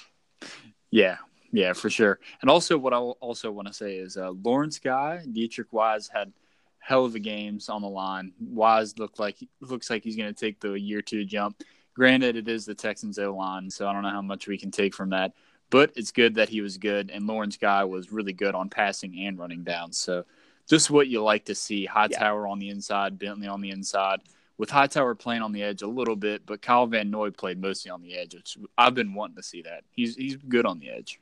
[0.90, 1.18] Yeah,
[1.52, 2.20] yeah, for sure.
[2.42, 6.34] And also, what I also want to say is uh, Lawrence Guy, Deatrich Wise had
[6.80, 8.34] hell of a games on the line.
[8.40, 11.64] Wise looked like looks like he's going to take the year two jump.
[11.94, 14.72] Granted, it is the Texans O line, so I don't know how much we can
[14.72, 15.34] take from that.
[15.70, 19.26] But it's good that he was good, and Lawrence Guy was really good on passing
[19.26, 19.94] and running down.
[19.94, 20.26] So
[20.68, 21.86] just what you like to see.
[21.86, 22.52] Hightower yeah.
[22.52, 24.22] on the inside, Bentley on the inside.
[24.62, 27.90] With Hightower playing on the edge a little bit, but Kyle Van Noy played mostly
[27.90, 29.86] on the edge, which I've been wanting to see that.
[29.90, 31.20] He's he's good on the edge.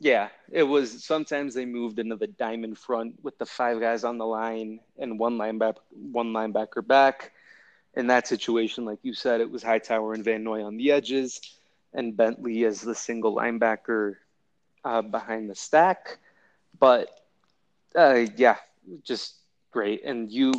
[0.00, 1.04] Yeah, it was.
[1.04, 5.20] Sometimes they moved into the diamond front with the five guys on the line and
[5.20, 7.30] one linebacker, one linebacker back.
[7.94, 11.40] In that situation, like you said, it was Hightower and Van Noy on the edges,
[11.94, 14.16] and Bentley as the single linebacker
[14.84, 16.18] uh, behind the stack.
[16.80, 17.08] But
[17.94, 18.56] uh, yeah,
[19.04, 19.36] just
[19.70, 20.02] great.
[20.04, 20.54] And you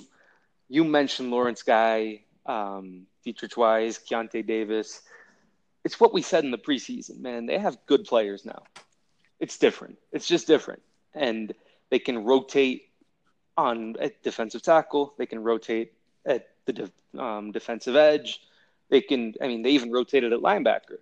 [0.74, 5.04] you mentioned Lawrence Guy, um, Deatrich Wise, Keionta Davis.
[5.84, 7.46] It's what we said in the preseason, man.
[7.46, 8.64] They have good players now.
[9.40, 10.00] It's different.
[10.12, 10.82] It's just different,
[11.14, 11.54] and
[11.92, 12.90] they can rotate
[13.56, 15.14] on at defensive tackle.
[15.20, 15.94] They can rotate
[16.26, 18.42] at the de- um, defensive edge.
[18.90, 19.36] They can.
[19.40, 20.98] I mean, they even rotated at linebacker.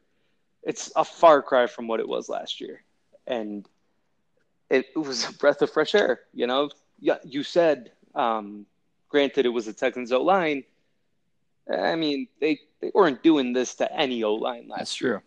[0.64, 2.84] It's a far cry from what it was last year,
[3.26, 3.66] and
[4.70, 6.20] it, was a breath of fresh air.
[6.34, 7.94] You know, you said.
[8.14, 8.66] Um,
[9.12, 10.64] granted, it was the Texans O line.
[11.72, 15.24] I mean, they they weren't doing this to any O line last That's year.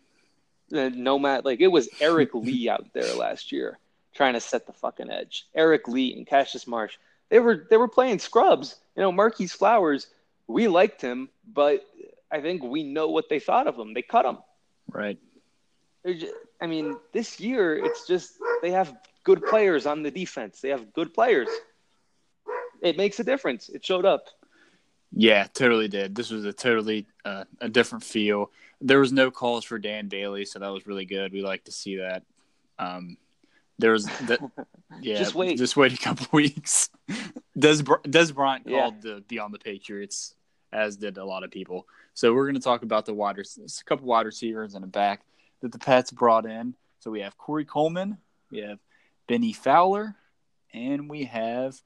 [0.70, 0.90] true.
[0.90, 3.78] No matter like it was Eric Lee out there last year
[4.14, 5.46] trying to set the fucking edge.
[5.54, 6.96] Eric Lee and Cassius Marsh.
[7.28, 8.76] They were they were playing scrubs.
[8.96, 10.08] You know, Marquis Flowers.
[10.46, 11.84] We liked him, but
[12.30, 13.94] I think we know what they thought of him.
[13.94, 14.38] They cut him.
[14.90, 15.18] Right.
[16.60, 18.94] I mean, this year it's just they have
[19.24, 20.60] good players on the defense.
[20.60, 21.48] They have good players.
[22.84, 23.68] It makes a difference.
[23.70, 24.26] It showed up.
[25.16, 26.14] Yeah, totally did.
[26.14, 28.50] This was a totally uh, a different feel.
[28.80, 31.32] There was no calls for Dan Bailey, so that was really good.
[31.32, 32.22] We like to see that.
[32.78, 33.16] Um,
[33.78, 34.40] there was that.
[35.00, 35.56] Yeah, Just wait.
[35.56, 36.90] Just wait a couple weeks.
[37.58, 38.82] Des Dez Bryant Yeah.
[38.82, 40.34] called to be on the Patriots,
[40.72, 41.86] as did a lot of people.
[42.12, 45.22] So we're going to talk about the wide, a couple wide receivers and a back
[45.62, 46.74] that the Pats brought in.
[47.00, 48.18] So we have Corey Coleman,
[48.50, 48.78] we have
[49.26, 50.14] Bennie Fowler,
[50.72, 51.80] and we have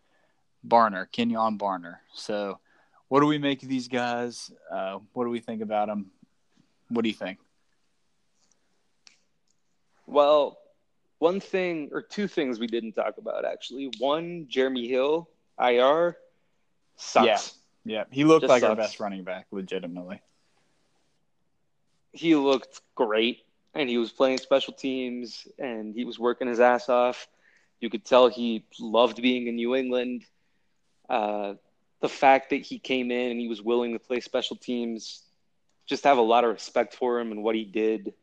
[0.69, 1.97] Barner, Kenyon Barner.
[2.15, 2.59] So
[3.09, 4.51] what do we make of these guys?
[4.71, 6.11] Uh, what do we think about them?
[6.89, 7.39] What do you think?
[10.07, 10.59] Well,
[11.19, 13.91] one thing or two things we didn't talk about actually.
[13.99, 15.29] One, Jeremy Hill,
[15.61, 16.17] IR,
[16.97, 17.27] sucks.
[17.27, 17.39] Yeah.
[17.85, 20.21] Yeah, he looked Just like our best running back, legitimately.
[22.13, 26.91] He looked great and he was playing special teams and he was working his ass
[26.91, 27.29] off.
[27.81, 30.25] You could tell he loved being in New England.
[31.09, 31.55] Uh,
[32.01, 35.23] the fact that he came in and he was willing to play special teams,
[35.87, 38.15] just have a lot of respect for him and what he did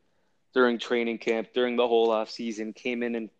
[0.54, 3.30] during training camp, during the whole off season, came in in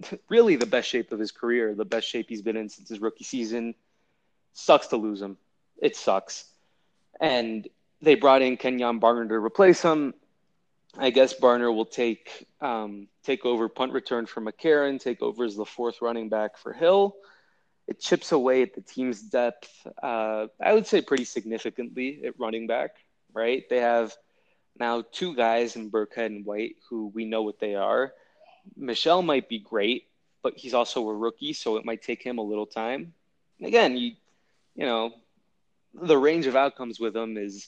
[0.28, 3.00] really the best shape of his career, the best shape he's been in since his
[3.00, 3.74] rookie season.
[4.52, 5.36] Sucks to lose him.
[5.80, 6.44] It sucks.
[7.20, 7.66] And
[8.00, 10.14] they brought in Kenyon Barner to replace him.
[10.96, 15.54] I guess Barner will take um, take over punt return for McCarron, take over as
[15.54, 17.16] the fourth running back for Hill.
[17.88, 19.70] It chips away at the team's depth.
[20.00, 22.90] Uh, I would say pretty significantly at running back.
[23.32, 23.68] Right?
[23.68, 24.14] They have
[24.78, 28.12] now two guys in Burkhead and White who we know what they are.
[28.76, 30.06] Michel might be great,
[30.42, 33.12] but he's also a rookie, so it might take him a little time.
[33.58, 34.12] And again, you
[34.78, 35.12] you know,
[35.92, 37.66] the range of outcomes with him is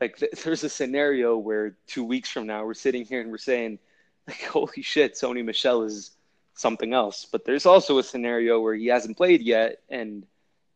[0.00, 3.38] like th- there's a scenario where two weeks from now we're sitting here and we're
[3.38, 3.78] saying,
[4.26, 6.10] like, holy shit, Sony Michel is
[6.54, 7.26] something else.
[7.30, 10.26] But there's also a scenario where he hasn't played yet, and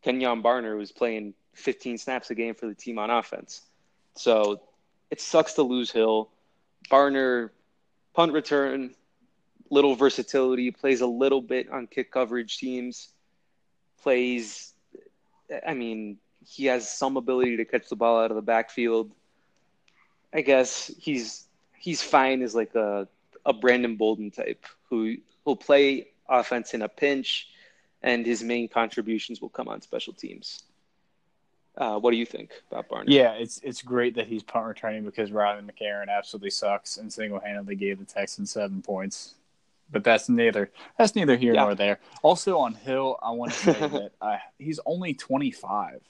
[0.02, 3.62] Kenyon Barner was playing 15 snaps a game for the team on offense.
[4.16, 4.60] So
[5.10, 6.30] it sucks to lose Hill.
[6.90, 7.50] Barner,
[8.14, 8.94] punt return,
[9.70, 13.08] little versatility, plays a little bit on kick coverage teams,
[14.02, 14.74] plays
[15.66, 19.10] I mean, he has some ability to catch the ball out of the backfield.
[20.32, 21.46] I guess he's
[21.78, 23.08] he's fine as like a
[23.46, 27.48] a Brandon Bolden type who will play offense in a pinch,
[28.02, 30.62] and his main contributions will come on special teams.
[31.76, 33.04] Uh, what do you think about Barner?
[33.09, 37.40] Yeah, it's it's great that he's punt returning because Riley McCarron absolutely sucks and single
[37.40, 39.35] handedly gave the Texans seven points.
[39.90, 41.64] But that's neither that's neither here Yeah.
[41.64, 41.98] nor there.
[42.22, 46.00] Also on Hill, I want to say that uh, he's only twenty five.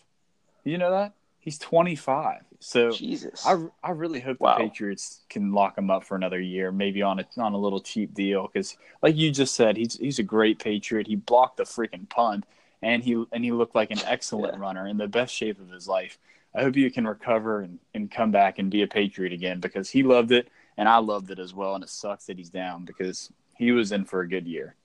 [0.64, 1.14] You know that
[1.45, 2.41] he's twenty five.
[2.59, 3.45] So Jesus.
[3.47, 4.57] I, I really hope Wow.
[4.57, 7.81] the Patriots can lock him up for another year, maybe on a on a little
[7.81, 8.49] cheap deal.
[8.51, 11.07] Because, like you just said, he's he's a great Patriot.
[11.07, 12.45] He blocked the freaking punt,
[12.81, 14.61] and he and he looked like an excellent Yeah.
[14.61, 16.19] runner in the best shape of his life.
[16.55, 19.91] I hope you can recover and, and come back and be a Patriot again because
[19.91, 21.75] he loved it and I loved it as well.
[21.75, 24.77] And it sucks that he's down because he was in for a good year.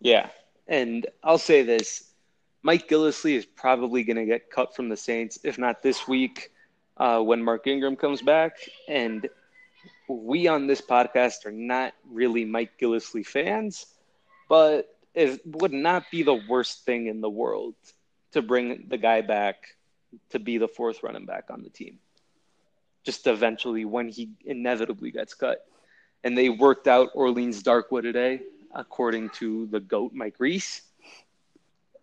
[0.00, 0.28] Yeah,
[0.68, 2.09] and I'll say this:
[2.62, 6.52] Mike Gillislee is probably going to get cut from the Saints, if not this week,
[6.96, 8.58] uh, when Mark Ingram comes back.
[8.88, 9.28] And
[10.08, 13.86] we on this podcast are not really Mike Gillislee fans,
[14.48, 17.74] but it would not be the worst thing in the world
[18.32, 19.76] to bring the guy back
[20.30, 21.98] to be the fourth running back on the team.
[23.04, 25.66] Just eventually, when he inevitably gets cut.
[26.22, 28.42] and they worked out Orleans Darkwa today,
[28.74, 30.82] according to the GOAT Mike Reiss.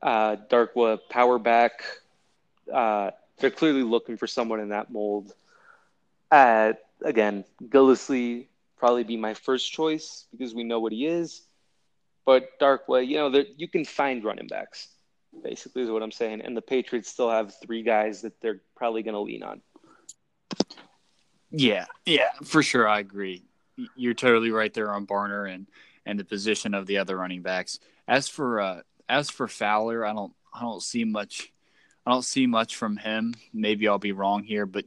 [0.02, 1.84] Uh, Darkwa power back.
[2.72, 5.34] Uh, they're clearly looking for someone in that mold.
[6.32, 11.42] Uh, again, Gillislee probably be my first choice because we know what he is.
[12.26, 14.90] But Darkwa, you know, that you can find running backs.
[15.44, 16.42] Basically, is what I'm saying.
[16.42, 19.62] And the Patriots still have three guys that they're probably going to lean on.
[21.52, 22.88] Yeah, yeah, for sure.
[22.88, 23.44] I agree.
[23.96, 25.68] You're totally right there on Barner and
[26.06, 27.80] and the position of the other running backs.
[28.08, 31.52] As for uh, as for Fowler, I don't I don't see much
[32.06, 33.34] I don't see much from him.
[33.54, 34.86] Maybe I'll be wrong here, but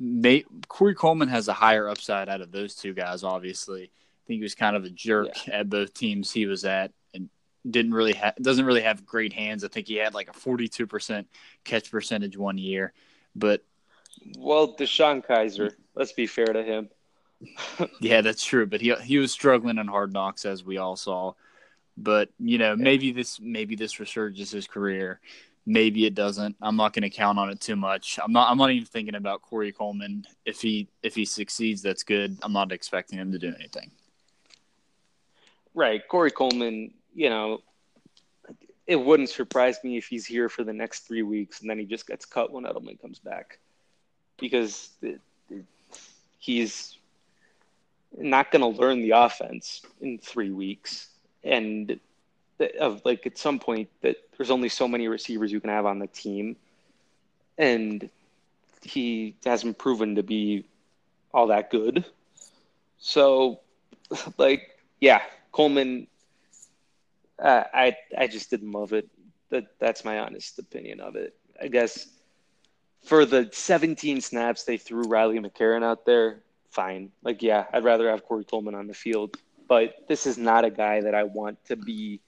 [0.00, 3.22] may, Corey Coleman has a higher upside out of those two guys.
[3.22, 5.60] Obviously, I think he was kind of a jerk yeah.
[5.60, 7.28] at both teams he was at, and
[7.68, 9.62] didn't really ha- doesn't really have great hands.
[9.62, 11.28] I think he had like a forty two percent
[11.64, 12.92] catch percentage one year,
[13.36, 13.62] but
[14.36, 15.72] well, DeShone Kizer.
[15.94, 16.88] Let's be fair to him.
[18.00, 18.66] yeah, that's true.
[18.66, 21.34] But he he was struggling in hard knocks as we all saw.
[22.00, 25.20] But you know, maybe this maybe this resurges his career.
[25.66, 26.56] Maybe it doesn't.
[26.62, 28.18] I'm not going to count on it too much.
[28.22, 28.50] I'm not.
[28.50, 30.24] I'm not even thinking about Corey Coleman.
[30.44, 32.38] If he if he succeeds, that's good.
[32.42, 33.90] I'm not expecting him to do anything.
[35.74, 36.94] Right, Corey Coleman.
[37.14, 37.62] You know,
[38.86, 41.84] it wouldn't surprise me if he's here for the next three weeks and then he
[41.84, 43.58] just gets cut when Edelman comes back,
[44.38, 45.64] because it, it,
[46.38, 46.96] he's
[48.16, 51.08] not going to learn the offense in three weeks
[51.44, 51.98] and
[52.80, 55.98] of like at some point that there's only so many receivers you can have on
[55.98, 56.56] the team.
[57.56, 58.08] And
[58.82, 60.64] he hasn't proven to be
[61.32, 62.04] all that good.
[62.98, 63.60] So
[64.38, 65.22] like yeah
[65.52, 66.06] coleman
[67.38, 69.08] uh, i i just didn't love it.
[69.50, 71.34] That that's my honest opinion of it.
[71.60, 72.06] I guess
[73.04, 77.10] for the 17 snaps they threw riley mccarron out there fine.
[77.22, 79.36] Like, yeah, I'd rather have Corey Coleman on the field,
[79.68, 82.20] but this is not a guy that I want to be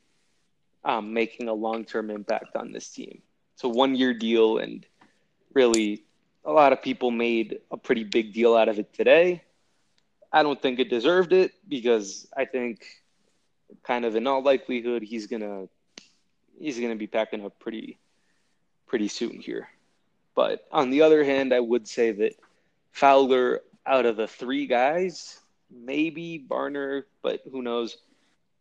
[0.84, 3.22] um, making a long term impact on this team.
[3.54, 4.86] It's a one year deal, and
[5.54, 6.04] really,
[6.44, 9.42] a lot of people made a pretty big deal out of it today.
[10.32, 12.84] I don't think it deserved it because I think,
[13.82, 15.66] kind of in all likelihood, he's gonna
[16.58, 17.98] he's gonna be packing up pretty
[18.86, 19.68] pretty soon here.
[20.34, 22.34] But on the other hand, I would say that
[22.92, 25.39] Fowler out of the three guys,
[25.70, 27.96] maybe Barner, but who knows?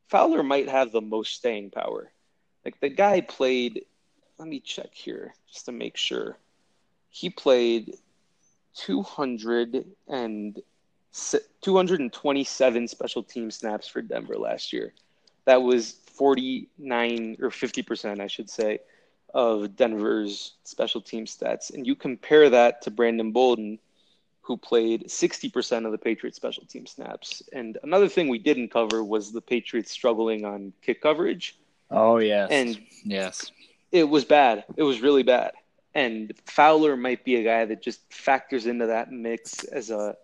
[0.07, 2.11] Fowler might have the most staying power.
[2.65, 3.85] Like the guy played,
[4.37, 6.37] let me check here just to make sure.
[7.09, 7.97] He played
[8.75, 10.61] 200 and
[11.61, 14.93] 227 special team snaps for Denver last year.
[15.45, 18.79] That was 49 or 50%, I should say,
[19.33, 21.73] of Denver's special team stats.
[21.73, 23.79] And you compare that to Brandon Bolden,
[24.49, 27.43] who played 60% of the Patriots special team snaps.
[27.53, 31.55] And another thing we didn't cover was the Patriots struggling on kick coverage.
[31.91, 32.49] Oh, yes.
[32.49, 33.51] And yes.
[33.91, 34.65] It was bad.
[34.75, 35.51] It was really bad.
[35.93, 40.17] And Fowler might be a guy that just factors into that mix as a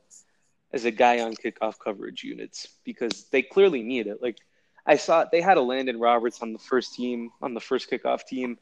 [0.74, 4.24] as a guy on kickoff coverage units because they clearly need it.
[4.24, 4.40] Like
[4.88, 8.58] I saw they had Elandon Roberts on the first team, on the first kickoff team.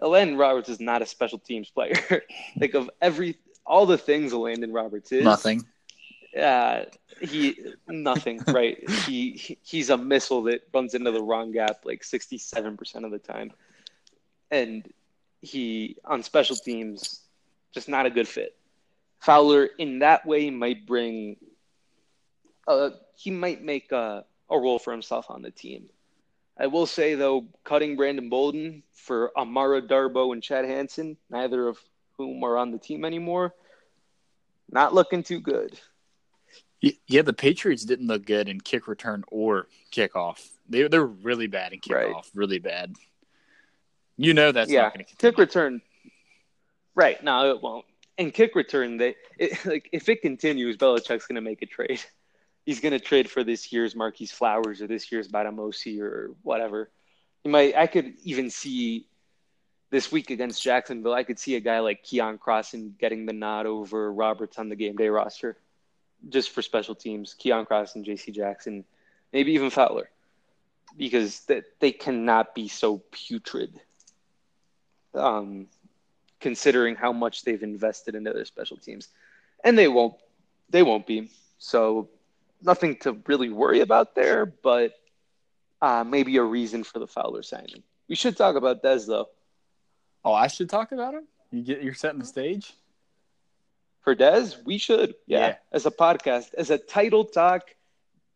[0.00, 2.22] Landon Roberts is not a special teams player.
[2.56, 5.24] like of every all the things Landon Roberts is.
[5.24, 5.64] Nothing.
[6.38, 6.84] Uh,
[7.20, 7.56] he
[7.88, 8.88] nothing right.
[9.06, 13.10] He he's a missile that runs into the wrong gap like sixty seven percent of
[13.10, 13.52] the time,
[14.50, 14.88] and
[15.40, 17.20] he on special teams
[17.72, 18.56] just not a good fit.
[19.20, 21.36] Fowler in that way might bring.
[22.66, 25.88] Uh, he might make a, a role for himself on the team.
[26.58, 31.78] I will say though, cutting Brandon Bolden for Amara Darboh and Chad Hansen, neither of
[32.18, 33.54] whom are on the team anymore.
[34.70, 35.78] Not looking too good.
[37.06, 40.46] Yeah, the Patriots didn't look good in kick return or kickoff.
[40.68, 42.30] They they're really bad in kickoff, right.
[42.34, 42.94] really bad.
[44.16, 44.82] You know that's yeah.
[44.82, 45.80] not going to kick return.
[46.94, 47.22] Right?
[47.24, 47.86] No, it won't.
[48.18, 52.00] And kick return, they it, like if it continues, Belichick's going to make a trade.
[52.66, 56.90] He's going to trade for this year's Marquis Flowers or this year's Bademosi or whatever.
[57.42, 57.76] He might.
[57.76, 59.06] I could even see
[59.94, 63.64] this week against Jacksonville, I could see a guy like Keion Crossen getting the nod
[63.64, 65.56] over Roberts on the game day roster,
[66.28, 67.36] just for special teams.
[67.40, 68.32] Keion Crossen, J.C.
[68.32, 68.84] Jackson,
[69.32, 70.10] maybe even Fowler,
[70.96, 73.80] because they, they cannot be so putrid.
[75.14, 75.68] Um,
[76.40, 79.10] considering how much they've invested into their special teams,
[79.62, 80.14] and they won't,
[80.70, 81.30] they won't be.
[81.58, 82.08] So
[82.60, 84.92] nothing to really worry about there, but
[85.80, 87.84] uh, maybe a reason for the Fowler signing.
[88.08, 89.28] We should talk about Dez though.
[90.24, 91.24] Oh, I should talk about him.
[91.50, 92.72] You get you're setting the stage
[94.00, 94.62] for Dez.
[94.64, 97.74] We should, yeah, yeah, as a podcast, as a title talk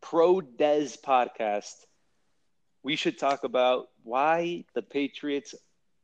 [0.01, 1.85] Pro Des podcast,
[2.83, 5.55] we should talk about why the Patriots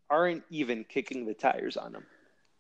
[0.10, 2.06] aren't even kicking the tires on them.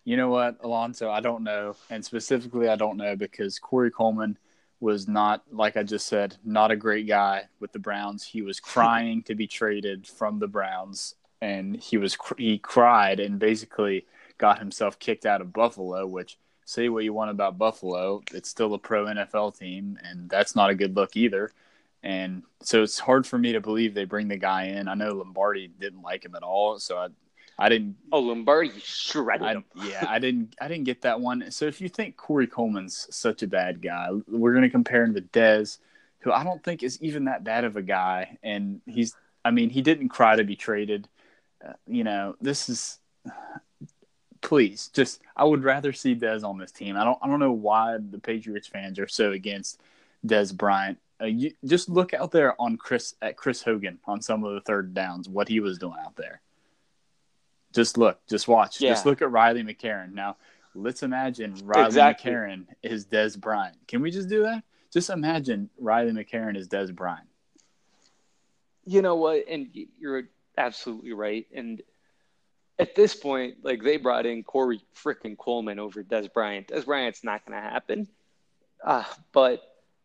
[0.03, 1.09] You know what, Alonso?
[1.09, 4.37] I don't know, and specifically, I don't know because Corey Coleman
[4.79, 8.23] was not, like I just said, not a great guy with the Browns.
[8.23, 11.15] He was crying to be traded from the Browns,
[11.45, 14.05] and he was he cried and basically
[14.37, 16.07] got himself kicked out of Buffalo.
[16.07, 20.55] Which say what you want about Buffalo, it's still a pro NFL team, and that's
[20.55, 21.51] not a good look either.
[22.01, 24.87] And so it's hard for me to believe they bring the guy in.
[24.87, 27.07] I know Lombardi didn't like him at all, so I
[27.57, 27.95] I didn't.
[28.11, 29.65] Oh, Lombardi shredded I, him.
[29.83, 30.55] yeah, I didn't.
[30.59, 31.51] I didn't get that one.
[31.51, 35.13] So if you think Corey Coleman's such a bad guy, we're going to compare him
[35.13, 35.77] to Dez,
[36.19, 38.37] who I don't think is even that bad of a guy.
[38.41, 39.15] And he's.
[39.45, 41.07] I mean, he didn't cry to be traded.
[41.87, 42.99] You know, this is.
[44.41, 46.97] Please, just I would rather see Dez on this team.
[46.97, 47.17] I don't.
[47.21, 49.81] I don't know why the Patriots fans are so against
[50.25, 50.99] Dez Bryant.
[51.19, 54.61] Uh, you, just look out there on Chris at Chris Hogan on some of the
[54.61, 56.41] third downs, what he was doing out there.
[57.73, 58.81] Just look, just watch.
[58.81, 58.91] Yeah.
[58.91, 60.13] Just look at Riley McCarron.
[60.13, 60.37] Now,
[60.75, 62.31] let's imagine Riley exactly.
[62.31, 63.77] McCarron is Dez Bryant.
[63.87, 64.63] Can we just do that?
[64.93, 67.27] Just imagine Riley McCarron is Dez Bryant.
[68.85, 69.45] You know what?
[69.49, 71.45] And you're absolutely right.
[71.53, 71.81] And
[72.77, 76.67] at this point, like they brought in Corey freaking Coleman over Dez Bryant.
[76.67, 78.07] Dez Bryant's not going to happen.
[78.83, 79.61] Uh, but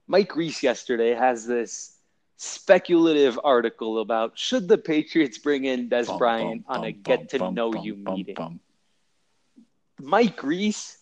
[0.07, 1.97] Mike Reiss yesterday has this
[2.37, 7.29] speculative article about should the Patriots bring in Dez bum, Bryant bum, on a get
[7.31, 8.61] to know you meeting.
[10.01, 10.97] Mike Reiss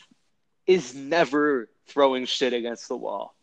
[0.66, 3.34] is never throwing shit against the wall.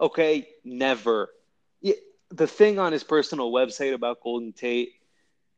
[0.00, 1.30] Okay, never.
[2.32, 4.92] The thing on his personal website about Golden Tate,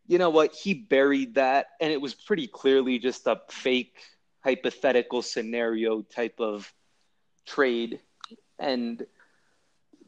[0.06, 0.54] you know what?
[0.54, 3.98] He buried that, and it was pretty clearly just a fake
[4.44, 6.72] hypothetical scenario type of
[7.46, 8.00] trade.
[8.58, 9.04] And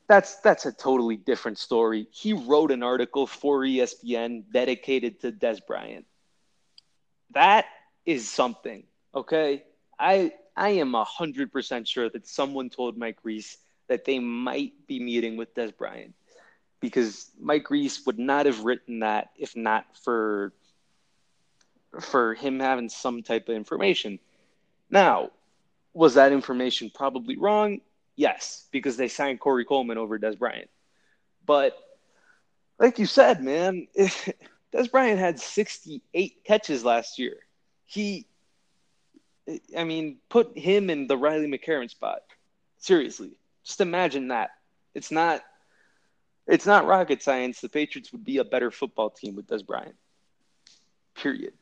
[0.09, 2.07] that's that's a totally different story.
[2.11, 6.07] He wrote an article for ESPN dedicated to Dez Bryant.
[7.30, 7.66] That
[8.05, 8.84] is something,
[9.14, 9.64] okay?
[9.99, 13.57] I I am hundred percent sure that someone told Mike Reiss
[13.88, 16.14] that they might be meeting with Dez Bryant
[16.80, 20.52] because Mike Reiss would not have written that if not for
[22.00, 24.18] for him having some type of information.
[24.90, 25.30] Now,
[25.92, 27.80] was that information probably wrong?
[28.16, 30.70] Yes, because they signed Corey Coleman over Dez Bryant.
[31.46, 31.76] But
[32.78, 37.36] like you said, man, Dez Bryant had 68 catches last year.
[37.86, 38.26] He,
[39.76, 42.20] I mean, put him in the Riley McCarron spot.
[42.78, 44.50] Seriously, just imagine that.
[44.94, 45.42] It's not,
[46.47, 47.61] it's not rocket science.
[47.61, 49.97] The Patriots would be a better football team with Dez Bryant.
[51.14, 51.53] Period.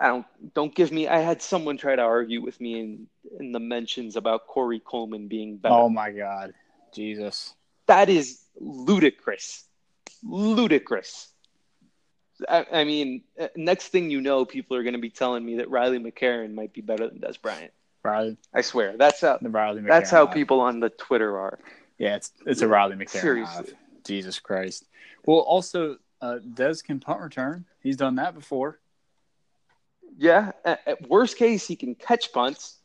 [0.00, 1.08] I don't don't give me.
[1.08, 3.06] I had someone try to argue with me in
[3.38, 5.74] in the mentions about Corey Coleman being better.
[5.74, 6.54] Oh my God,
[6.94, 7.54] Jesus!
[7.86, 9.64] That is ludicrous,
[10.22, 11.28] ludicrous.
[12.48, 15.56] I, I mean, uh, next thing you know, people are going to be telling me
[15.56, 17.72] that Riley McCarron might be better than Dez Bryant.
[18.04, 21.58] Riley, I swear that's how the Riley McCarron that's how people on the Twitter are.
[21.98, 23.20] Yeah, it's it's a Riley McCarron.
[23.20, 23.74] Seriously,
[24.08, 24.88] Jesus Christ.
[25.24, 26.38] Well, also, uh,
[26.84, 27.64] can punt return.
[27.80, 28.80] He's done that before.
[30.16, 32.78] Yeah, at, at worst case, he can catch punts,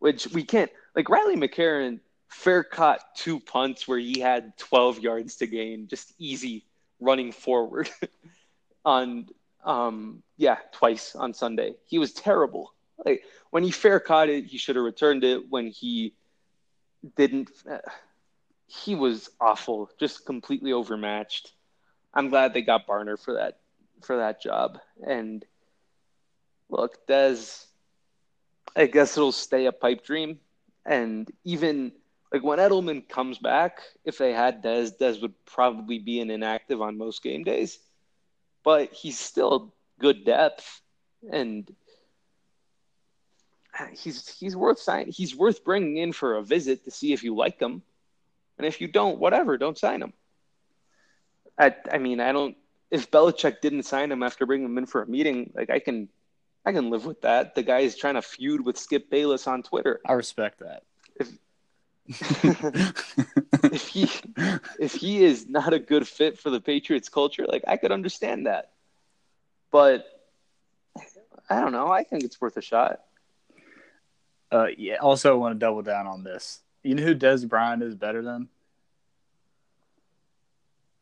[0.00, 0.70] which we can't.
[0.96, 6.12] Like Riley McCarron fair caught two punts where he had 12 yards to gain, just
[6.18, 6.64] easy
[7.00, 7.88] running forward
[8.84, 9.28] on
[9.64, 11.74] um yeah, twice on Sunday.
[11.86, 12.74] He was terrible.
[13.04, 15.48] Like when he fair caught it, he should have returned it.
[15.48, 16.14] When he
[17.16, 17.78] didn't, uh,
[18.68, 21.52] he was awful, just completely overmatched.
[22.14, 23.58] I'm glad they got Barner for that
[24.02, 24.78] for that job.
[25.04, 25.44] And
[26.68, 27.66] look, Dez,
[28.76, 30.38] I guess it'll stay a pipe dream.
[30.84, 31.92] And even
[32.32, 36.82] like when Edelman comes back, if they had Dez, Dez would probably be an inactive
[36.82, 37.78] on most game days.
[38.64, 40.82] But he's still good depth,
[41.32, 41.70] and
[43.92, 45.12] he's he's worth signing.
[45.12, 47.82] He's worth bringing in for a visit to see if you like him,
[48.58, 50.12] and if you don't, whatever, don't sign him.
[51.58, 52.56] I I mean, I don't.
[52.90, 56.08] If Belichick didn't sign him after bringing him in for a meeting, like I can
[56.64, 57.54] I can live with that.
[57.54, 60.00] The guy is trying to feud with Skip Bayless on Twitter.
[60.06, 60.82] I respect that.
[61.16, 61.28] If,
[63.72, 64.10] if he
[64.78, 68.46] if he is not a good fit for the Patriots culture, like I could understand
[68.46, 68.72] that.
[69.70, 70.06] But
[71.48, 71.88] I don't know.
[71.88, 73.00] I think it's worth a shot.
[74.50, 74.96] Uh, yeah.
[74.96, 76.60] Also, I want to double down on this.
[76.82, 78.48] You know who Dez Bryant is better than?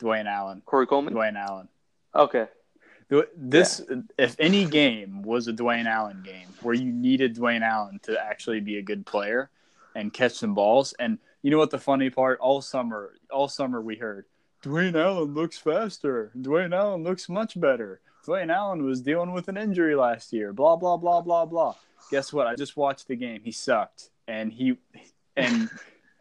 [0.00, 0.62] Dwayne Allen.
[0.66, 1.14] Corey Coleman.
[1.14, 1.68] Dwayne Allen.
[2.14, 2.46] Okay.
[3.36, 3.96] This, yeah.
[4.18, 8.60] if any game was a Dwayne Allen game where you needed Dwayne Allen to actually
[8.60, 9.48] be a good player
[9.94, 12.40] and catch some balls, and You know what the funny part?
[12.40, 14.24] All summer, all summer we heard
[14.64, 16.32] Dwayne Allen looks faster.
[16.36, 18.00] Dwayne Allen looks much better.
[18.26, 20.52] Dwayne Allen was dealing with an injury last year.
[20.52, 21.76] Blah blah blah blah blah.
[22.10, 22.48] Guess what?
[22.48, 23.42] I just watched the game.
[23.44, 24.76] He sucked, and he
[25.36, 25.70] and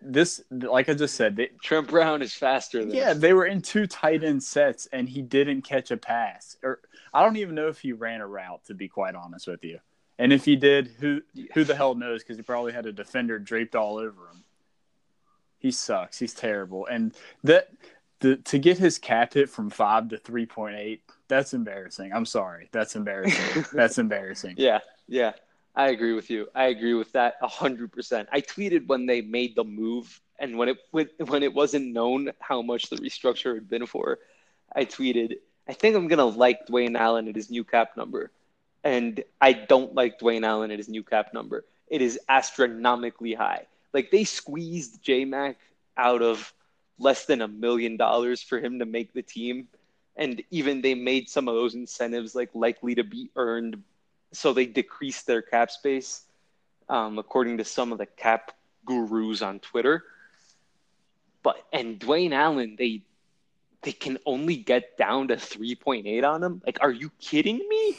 [0.02, 2.80] this, like I just said, they, Trent Brown is faster.
[2.80, 6.58] Than yeah, they were in two tight end sets, and he didn't catch a pass.
[6.64, 6.80] Or
[7.14, 8.66] I don't even know if he ran a route.
[8.66, 9.80] To be quite honest with you,
[10.20, 11.22] and if he did, who
[11.54, 12.24] who the hell knows?
[12.24, 14.44] Because he probably had a defender draped all over him.
[15.58, 16.20] He sucks.
[16.20, 17.70] He's terrible, and that
[18.20, 21.02] the, to get his cap hit from five to three point eight.
[21.28, 22.12] That's embarrassing.
[22.14, 22.70] I'm sorry.
[22.72, 23.66] That's embarrassing.
[23.74, 24.56] that's embarrassing.
[24.58, 25.34] Yeah, yeah.
[25.76, 26.48] I agree with you.
[26.56, 28.30] I agree with that hundred percent.
[28.32, 32.62] I tweeted when they made the move and when it when it wasn't known how
[32.62, 34.20] much the restructure had been for.
[34.74, 38.32] I tweeted, I think I'm gonna like Dwayne Allen at his new cap number,
[38.84, 41.66] and I don't like Dwayne Allen at his new cap number.
[41.88, 43.68] It is astronomically high.
[43.94, 45.58] Like they squeezed J Mac
[45.98, 46.54] out of
[46.98, 49.68] less than a million dollars for him to make the team,
[50.16, 53.84] and even they made some of those incentives like likely to be earned
[54.32, 56.24] so they decreased their cap space,
[56.90, 58.52] um, according to some of the cap
[58.86, 60.04] gurus on Twitter.
[61.44, 63.04] But and Dwayne Allen, they
[63.84, 66.62] they can only get down to three point eight on him.
[66.66, 67.98] Like, are you kidding me?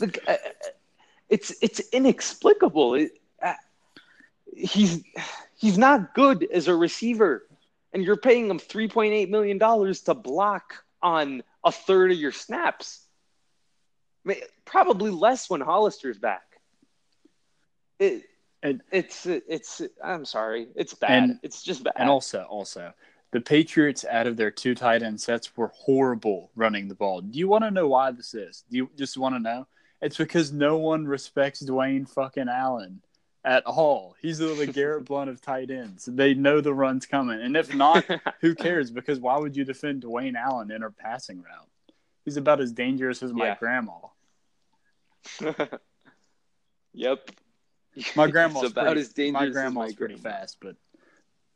[0.00, 0.36] Like, uh,
[1.28, 2.94] it's it's inexplicable.
[2.94, 3.54] It, uh,
[4.56, 5.02] he's
[5.56, 7.46] he's not good as a receiver,
[7.92, 12.18] and you're paying him three point eight million dollars to block on a third of
[12.18, 13.04] your snaps
[14.64, 16.60] probably less when Hollister's back.
[17.98, 18.24] It,
[18.62, 21.22] and, it's it's I'm sorry, it's bad.
[21.22, 21.94] And, it's just bad.
[21.96, 22.92] And also, also,
[23.30, 27.20] the Patriots out of their two tight end sets were horrible running the ball.
[27.20, 28.64] Do you want to know why this is?
[28.70, 29.66] Do you just want to know?
[30.00, 33.00] It's because no one respects Dwayne fucking Allen
[33.44, 34.16] at all.
[34.20, 36.06] He's the LeGarrette Blount of tight ends.
[36.06, 38.04] They know the run's coming, and if not,
[38.40, 38.90] who cares?
[38.90, 41.68] Because why would you defend Dwayne Allen in a passing route?
[42.24, 43.56] He's about as dangerous as my yeah.
[43.58, 43.92] grandma.
[46.92, 47.30] yep.
[48.16, 49.40] My grandma's about pretty, as dangerous.
[49.40, 50.38] My grandma's my pretty grandma.
[50.38, 50.76] fast, but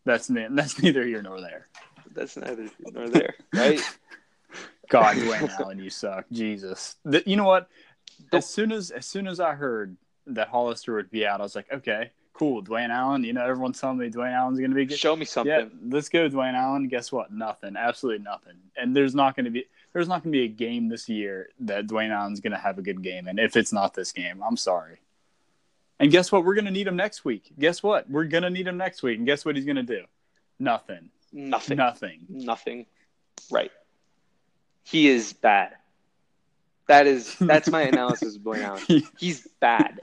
[0.04, 1.68] that's that's neither here nor there.
[2.14, 3.80] That's neither here nor there, right?
[4.88, 6.24] God, Dwayne Allen, you suck.
[6.32, 6.96] Jesus.
[7.04, 7.68] The, you know what?
[8.32, 9.96] As soon as as soon as I heard
[10.26, 12.62] that Hollister would be out, I was like, okay, cool.
[12.62, 13.24] Dwayne Allen.
[13.24, 14.98] You know, everyone's telling me Dwayne Allen's going to be good.
[14.98, 15.52] Show me something.
[15.52, 16.88] Yeah, let's go, Dwayne Allen.
[16.88, 17.32] Guess what?
[17.32, 17.76] Nothing.
[17.76, 18.54] Absolutely nothing.
[18.76, 19.66] And there's not going to be
[19.98, 22.78] there's not going to be a game this year that Dwayne Allen's going to have
[22.78, 23.26] a good game.
[23.26, 25.00] And if it's not this game, I'm sorry.
[25.98, 26.44] And guess what?
[26.44, 27.52] We're going to need him next week.
[27.58, 28.08] Guess what?
[28.08, 29.18] We're going to need him next week.
[29.18, 30.04] And guess what he's going to do?
[30.60, 31.10] Nothing.
[31.32, 31.78] Nothing.
[31.78, 32.26] Nothing.
[32.28, 32.86] Nothing.
[33.50, 33.72] Right.
[34.84, 35.72] He is bad.
[36.86, 39.02] That is that's my analysis of Dwayne Allen.
[39.18, 39.98] He's bad.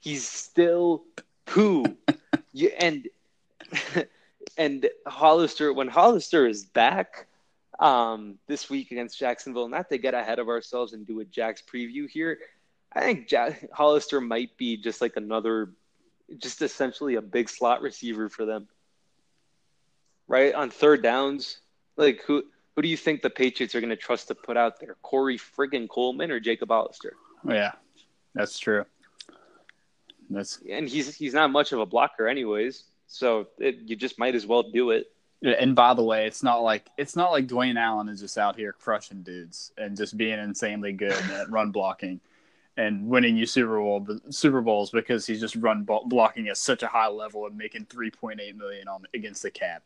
[0.00, 1.04] He's still
[1.46, 1.96] poo.
[2.52, 3.08] You, and
[4.58, 7.26] and Hollister when Hollister is back,
[7.78, 9.68] um, this week against Jacksonville.
[9.68, 12.38] Not to get ahead of ourselves and do a Jack's preview here.
[12.92, 15.72] I think Jack, Hollister might be just like another,
[16.38, 18.68] just essentially a big slot receiver for them.
[20.28, 21.60] Right on third downs,
[21.96, 24.80] like who who do you think the Patriots are going to trust to put out
[24.80, 24.96] there?
[25.02, 27.14] Corey friggin' Coleman or Jacob Hollister?
[27.48, 27.72] Yeah,
[28.34, 28.84] that's true.
[30.28, 32.84] That's and he's he's not much of a blocker, anyways.
[33.06, 35.06] So it, you just might as well do it.
[35.42, 38.56] And by the way, it's not like it's not like Dwayne Allen is just out
[38.56, 42.20] here crushing dudes and just being insanely good at run blocking
[42.76, 46.88] and winning you Super Bowl Super Bowls because he's just run blocking at such a
[46.88, 49.82] high level and making 3.8 million on against the cap.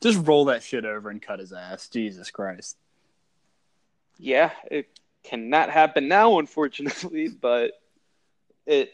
[0.00, 1.88] Just roll that shit over and cut his ass.
[1.88, 2.76] Jesus Christ.
[4.18, 4.88] Yeah, it
[5.22, 7.72] cannot happen now unfortunately, but
[8.66, 8.92] it, it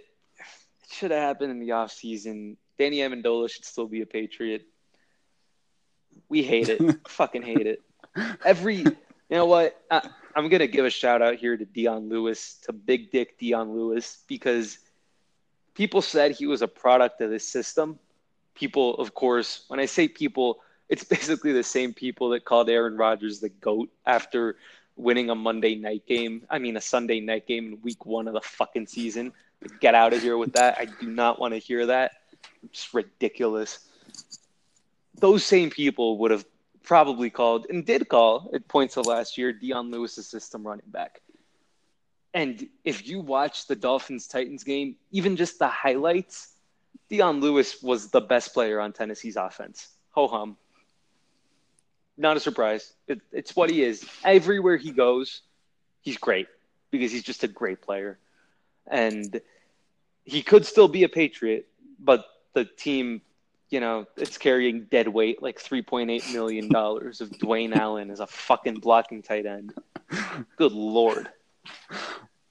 [0.90, 2.56] should have happened in the off season.
[2.78, 4.66] Danny Amendola should still be a Patriot.
[6.28, 6.80] We hate it.
[7.08, 7.82] Fucking hate it.
[8.44, 8.96] Every, you
[9.30, 9.80] know what?
[9.90, 13.74] I, I'm gonna give a shout out here to Dion Lewis, to Big Dick Dion
[13.74, 14.78] Lewis, because
[15.74, 17.98] people said he was a product of this system.
[18.54, 22.96] People, of course, when I say people, it's basically the same people that called Aaron
[22.96, 24.56] Rodgers the goat after
[24.96, 26.42] winning a Monday night game.
[26.50, 29.32] I mean, a Sunday night game in week one of the fucking season.
[29.80, 30.76] Get out of here with that.
[30.78, 32.12] I do not want to hear that.
[32.64, 33.85] It's ridiculous
[35.18, 36.44] those same people would have
[36.82, 41.20] probably called and did call at points of last year Dion Lewis's system running back.
[42.32, 46.52] And if you watch the Dolphins Titans game, even just the highlights,
[47.08, 49.88] Dion Lewis was the best player on Tennessee's offense.
[50.10, 50.56] Ho hum.
[52.18, 52.92] Not a surprise.
[53.08, 54.06] It, it's what he is.
[54.24, 55.42] Everywhere he goes,
[56.02, 56.46] he's great
[56.90, 58.18] because he's just a great player.
[58.86, 59.40] And
[60.24, 61.66] he could still be a Patriot,
[61.98, 63.22] but the team
[63.70, 68.76] you know, it's carrying dead weight like $3.8 million of Dwayne Allen as a fucking
[68.76, 69.74] blocking tight end.
[70.56, 71.28] Good lord.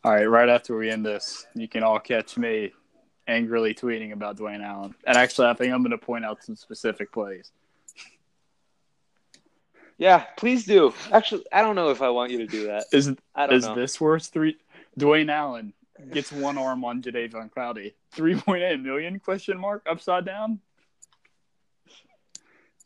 [0.04, 2.74] All right, right after we end this, you can all catch me
[3.28, 4.94] angrily tweeting about Dwayne Allen.
[5.08, 7.52] And actually, I think I'm going to point out some specific plays.
[9.98, 10.94] Yeah, please do.
[11.12, 12.86] Actually, I don't know if I want you to do that.
[12.92, 13.76] Is is know.
[13.76, 14.58] this worth three?
[15.00, 15.74] Dwayne Allen
[16.12, 17.94] gets one arm on Jadeveon Clowney.
[18.12, 19.20] Three point eight million?
[19.20, 20.60] Question mark upside down.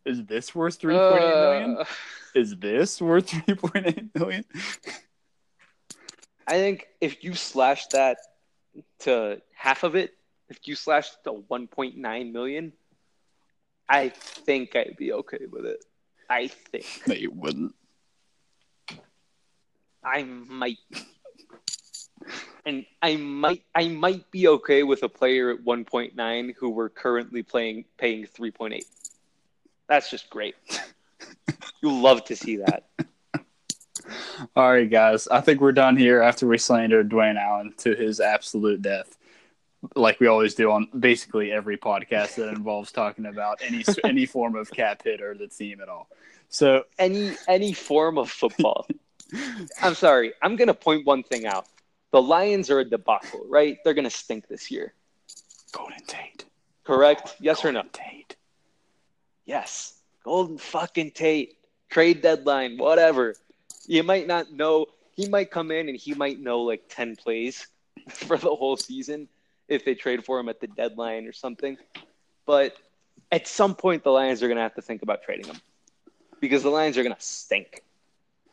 [0.10, 1.78] Is this worth three point eight million?
[1.78, 1.86] Uh,
[2.34, 4.44] Is this worth three point eight million?
[6.48, 8.18] I think if you slash that
[9.02, 10.16] to half of it,
[10.50, 12.74] if you slash to 1.9 million,
[13.88, 15.86] I think I'd be okay with it.
[16.28, 17.76] I think No, you wouldn't.
[20.04, 20.78] I might,
[22.66, 27.44] and I might, I might be okay with a player at 1.9 who we're currently
[27.44, 28.82] playing paying 3.8.
[29.90, 30.56] That's just great.
[31.82, 32.84] you love to see that.
[34.56, 35.28] All right, guys.
[35.28, 39.18] I think we're done here after we slandered Dwayne Allen to his absolute death,
[39.96, 44.56] like we always do on basically every podcast that involves talking about any any form
[44.56, 46.08] of cap hit or the team at all.
[46.50, 48.88] So any any form of football.
[49.82, 50.34] I'm sorry.
[50.42, 51.66] I'm gonna point one thing out.
[52.12, 53.78] The Lions are a debacle, right?
[53.84, 54.94] They're gonna stink this year.
[55.72, 56.46] Golden Tate,
[56.84, 57.36] Correct?
[57.40, 57.82] Yes or no?
[57.82, 58.36] Golden Tate.
[59.50, 59.94] Yes.
[60.24, 61.58] Golden fucking Tate.
[61.90, 63.34] Trade deadline, whatever.
[63.88, 64.86] You might not know.
[65.16, 67.66] He might come in and he might know like 10 plays
[68.10, 69.28] for the whole season
[69.68, 71.80] if they trade for him at the deadline or something.
[72.46, 72.76] But
[73.32, 75.60] at some point, the Lions are going to have to think about trading him
[76.40, 77.84] because the Lions are going to stink.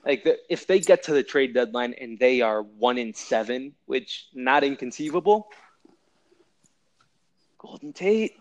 [0.02, 3.74] Like the, if they get to the trade deadline and they are one in seven,
[3.84, 5.48] which not inconceivable.
[7.58, 8.38] Golden Tate,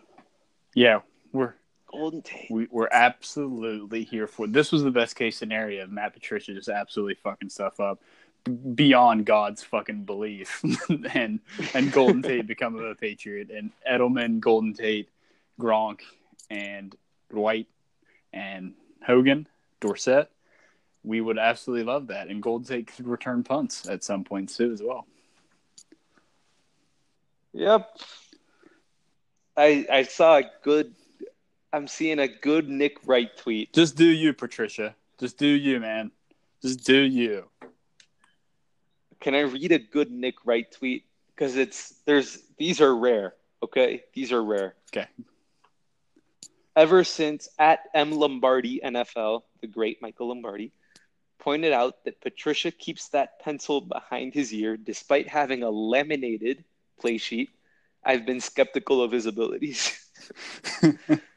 [0.74, 1.02] Yeah,
[1.34, 1.54] we're
[1.96, 2.52] Golden Tate.
[2.52, 6.70] we, we're absolutely here for this was the best case scenario of Matt Patricia just
[6.70, 8.02] absolutely fucking stuff up
[8.76, 10.64] beyond God's fucking belief
[11.14, 11.40] and
[11.74, 15.10] and Golden Tate become a Patriot and Edelman, Golden Tate,
[15.60, 16.02] Gronk,
[16.50, 16.96] and
[17.32, 17.68] White
[18.34, 18.74] and
[19.06, 19.48] Hogan,
[19.80, 20.30] Dorsett.
[21.04, 22.28] We would absolutely love that.
[22.28, 25.08] And Golden Tate could return punts at some point too as well.
[27.54, 27.98] Yep.
[29.58, 30.94] I I saw a good.
[31.76, 33.74] I'm seeing a good Nick Wright tweet.
[33.74, 34.96] Just do you, Patricia.
[35.20, 36.10] Just do you, man.
[36.62, 37.50] Just do you.
[39.20, 41.04] Can I read a good Nick Wright tweet?
[41.36, 43.34] Because it's there's these are rare.
[43.62, 44.76] Okay, these are rare.
[44.94, 45.06] Okay.
[46.78, 50.72] Ever since at M Lombardi NFL, the great Michael Lombardi
[51.40, 56.64] pointed out that Patricia keeps that pencil behind his ear despite having a laminated
[57.02, 57.50] play sheet.
[58.02, 60.00] I've been skeptical of his abilities.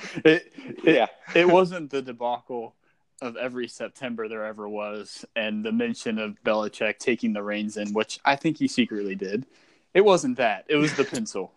[0.24, 1.06] it, it, yeah.
[1.34, 2.74] it wasn't the debacle
[3.20, 7.92] of every September there ever was, and the mention of Belichick taking the reins in,
[7.92, 9.46] which I think he secretly did.
[9.94, 10.64] It wasn't that.
[10.68, 11.52] It was the pencil.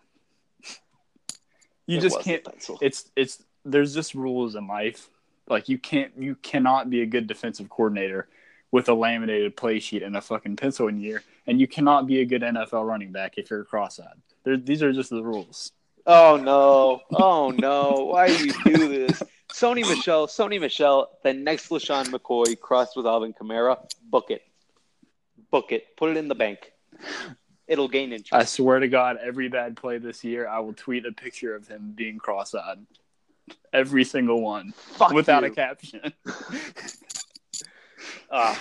[1.86, 2.46] You It just can't.
[2.80, 5.08] It's it's there's just rules in life.
[5.48, 8.28] Like you can't you cannot be a good defensive coordinator
[8.72, 12.06] with a laminated play sheet and a fucking pencil in your ear, and you cannot
[12.06, 14.20] be a good NFL running back if you're cross-eyed.
[14.44, 15.72] There, these are just the rules.
[16.06, 17.00] Oh no!
[17.12, 18.06] Oh no!
[18.12, 19.22] Why do you do this?
[19.52, 23.78] Sony Michel, Sony Michel, the next LeSean McCoy crossed with Alvin Kamara.
[24.10, 24.42] Book it.
[25.50, 25.96] Book it.
[25.96, 26.72] Put it in the bank.
[27.66, 28.32] It'll gain interest.
[28.34, 31.66] I swear to God, every bad play this year, I will tweet a picture of
[31.66, 32.86] him being cross-eyed.
[33.72, 35.48] Every single one, Fuck without you.
[35.50, 36.12] a caption.
[38.30, 38.60] Ah.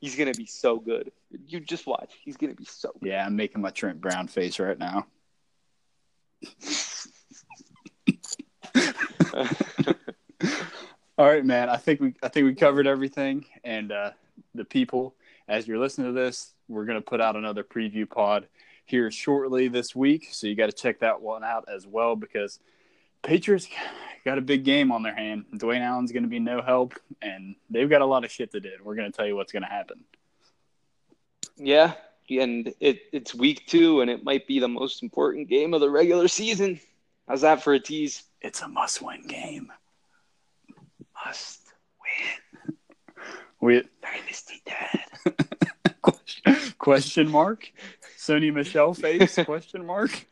[0.00, 1.12] he's gonna be so good.
[1.46, 2.14] You just watch.
[2.24, 3.08] He's gonna be so good.
[3.10, 5.06] yeah, I'm making my Trent Brown face right now.
[11.18, 11.68] All right, man.
[11.68, 14.10] I think we I think we covered everything, and uh,
[14.54, 15.16] the people,
[15.48, 18.46] as you're listening to this, we're gonna put out another preview pod
[18.84, 22.58] here shortly this week, so you got to check that one out as well because
[23.22, 23.68] Patriots
[24.24, 25.44] got a big game on their hand.
[25.54, 28.70] Dwayne Allen's gonna be no help, and they've got a lot of shit to do.
[28.82, 30.04] We're gonna tell you what's gonna happen.
[31.56, 31.94] yeah,
[32.30, 35.90] and it it's week two, and it might be the most important game of the
[35.90, 36.80] regular season.
[37.26, 38.22] How's that for a tease?
[38.40, 39.72] It's a must-win game.
[41.26, 41.60] Must
[42.00, 42.76] win.
[43.60, 45.34] We Dynasty Dad.
[46.02, 47.70] question, question mark?
[48.16, 50.26] Sony Michel face question mark?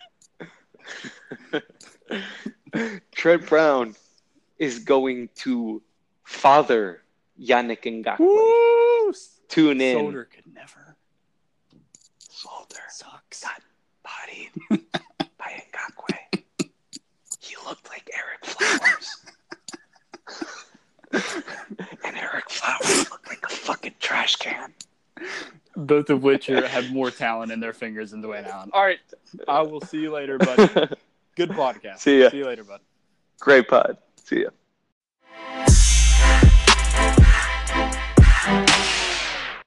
[3.12, 3.96] Trent Brown
[4.58, 5.82] is going to
[6.24, 7.02] father
[7.40, 8.18] Yannick Ngakoue.
[8.18, 9.12] Woo!
[9.48, 9.98] Tune in.
[9.98, 10.95] Solder could never.
[12.36, 13.42] Slaughter sucks.
[13.42, 13.62] Got
[14.04, 14.50] bodied
[15.38, 16.68] by Ngakoue.
[17.40, 19.16] He looked like Eric Flowers.
[22.04, 24.74] and Eric Flowers looked like a fucking trash can.
[25.76, 28.68] Both of which are, have more talent in their fingers than Dwayne Allen.
[28.74, 28.98] All right.
[29.48, 30.94] I will see you later, buddy.
[31.36, 32.00] Good podcast.
[32.00, 32.28] See ya.
[32.28, 32.80] See you later, bud.
[33.40, 33.96] Great pod.
[34.24, 34.50] See ya.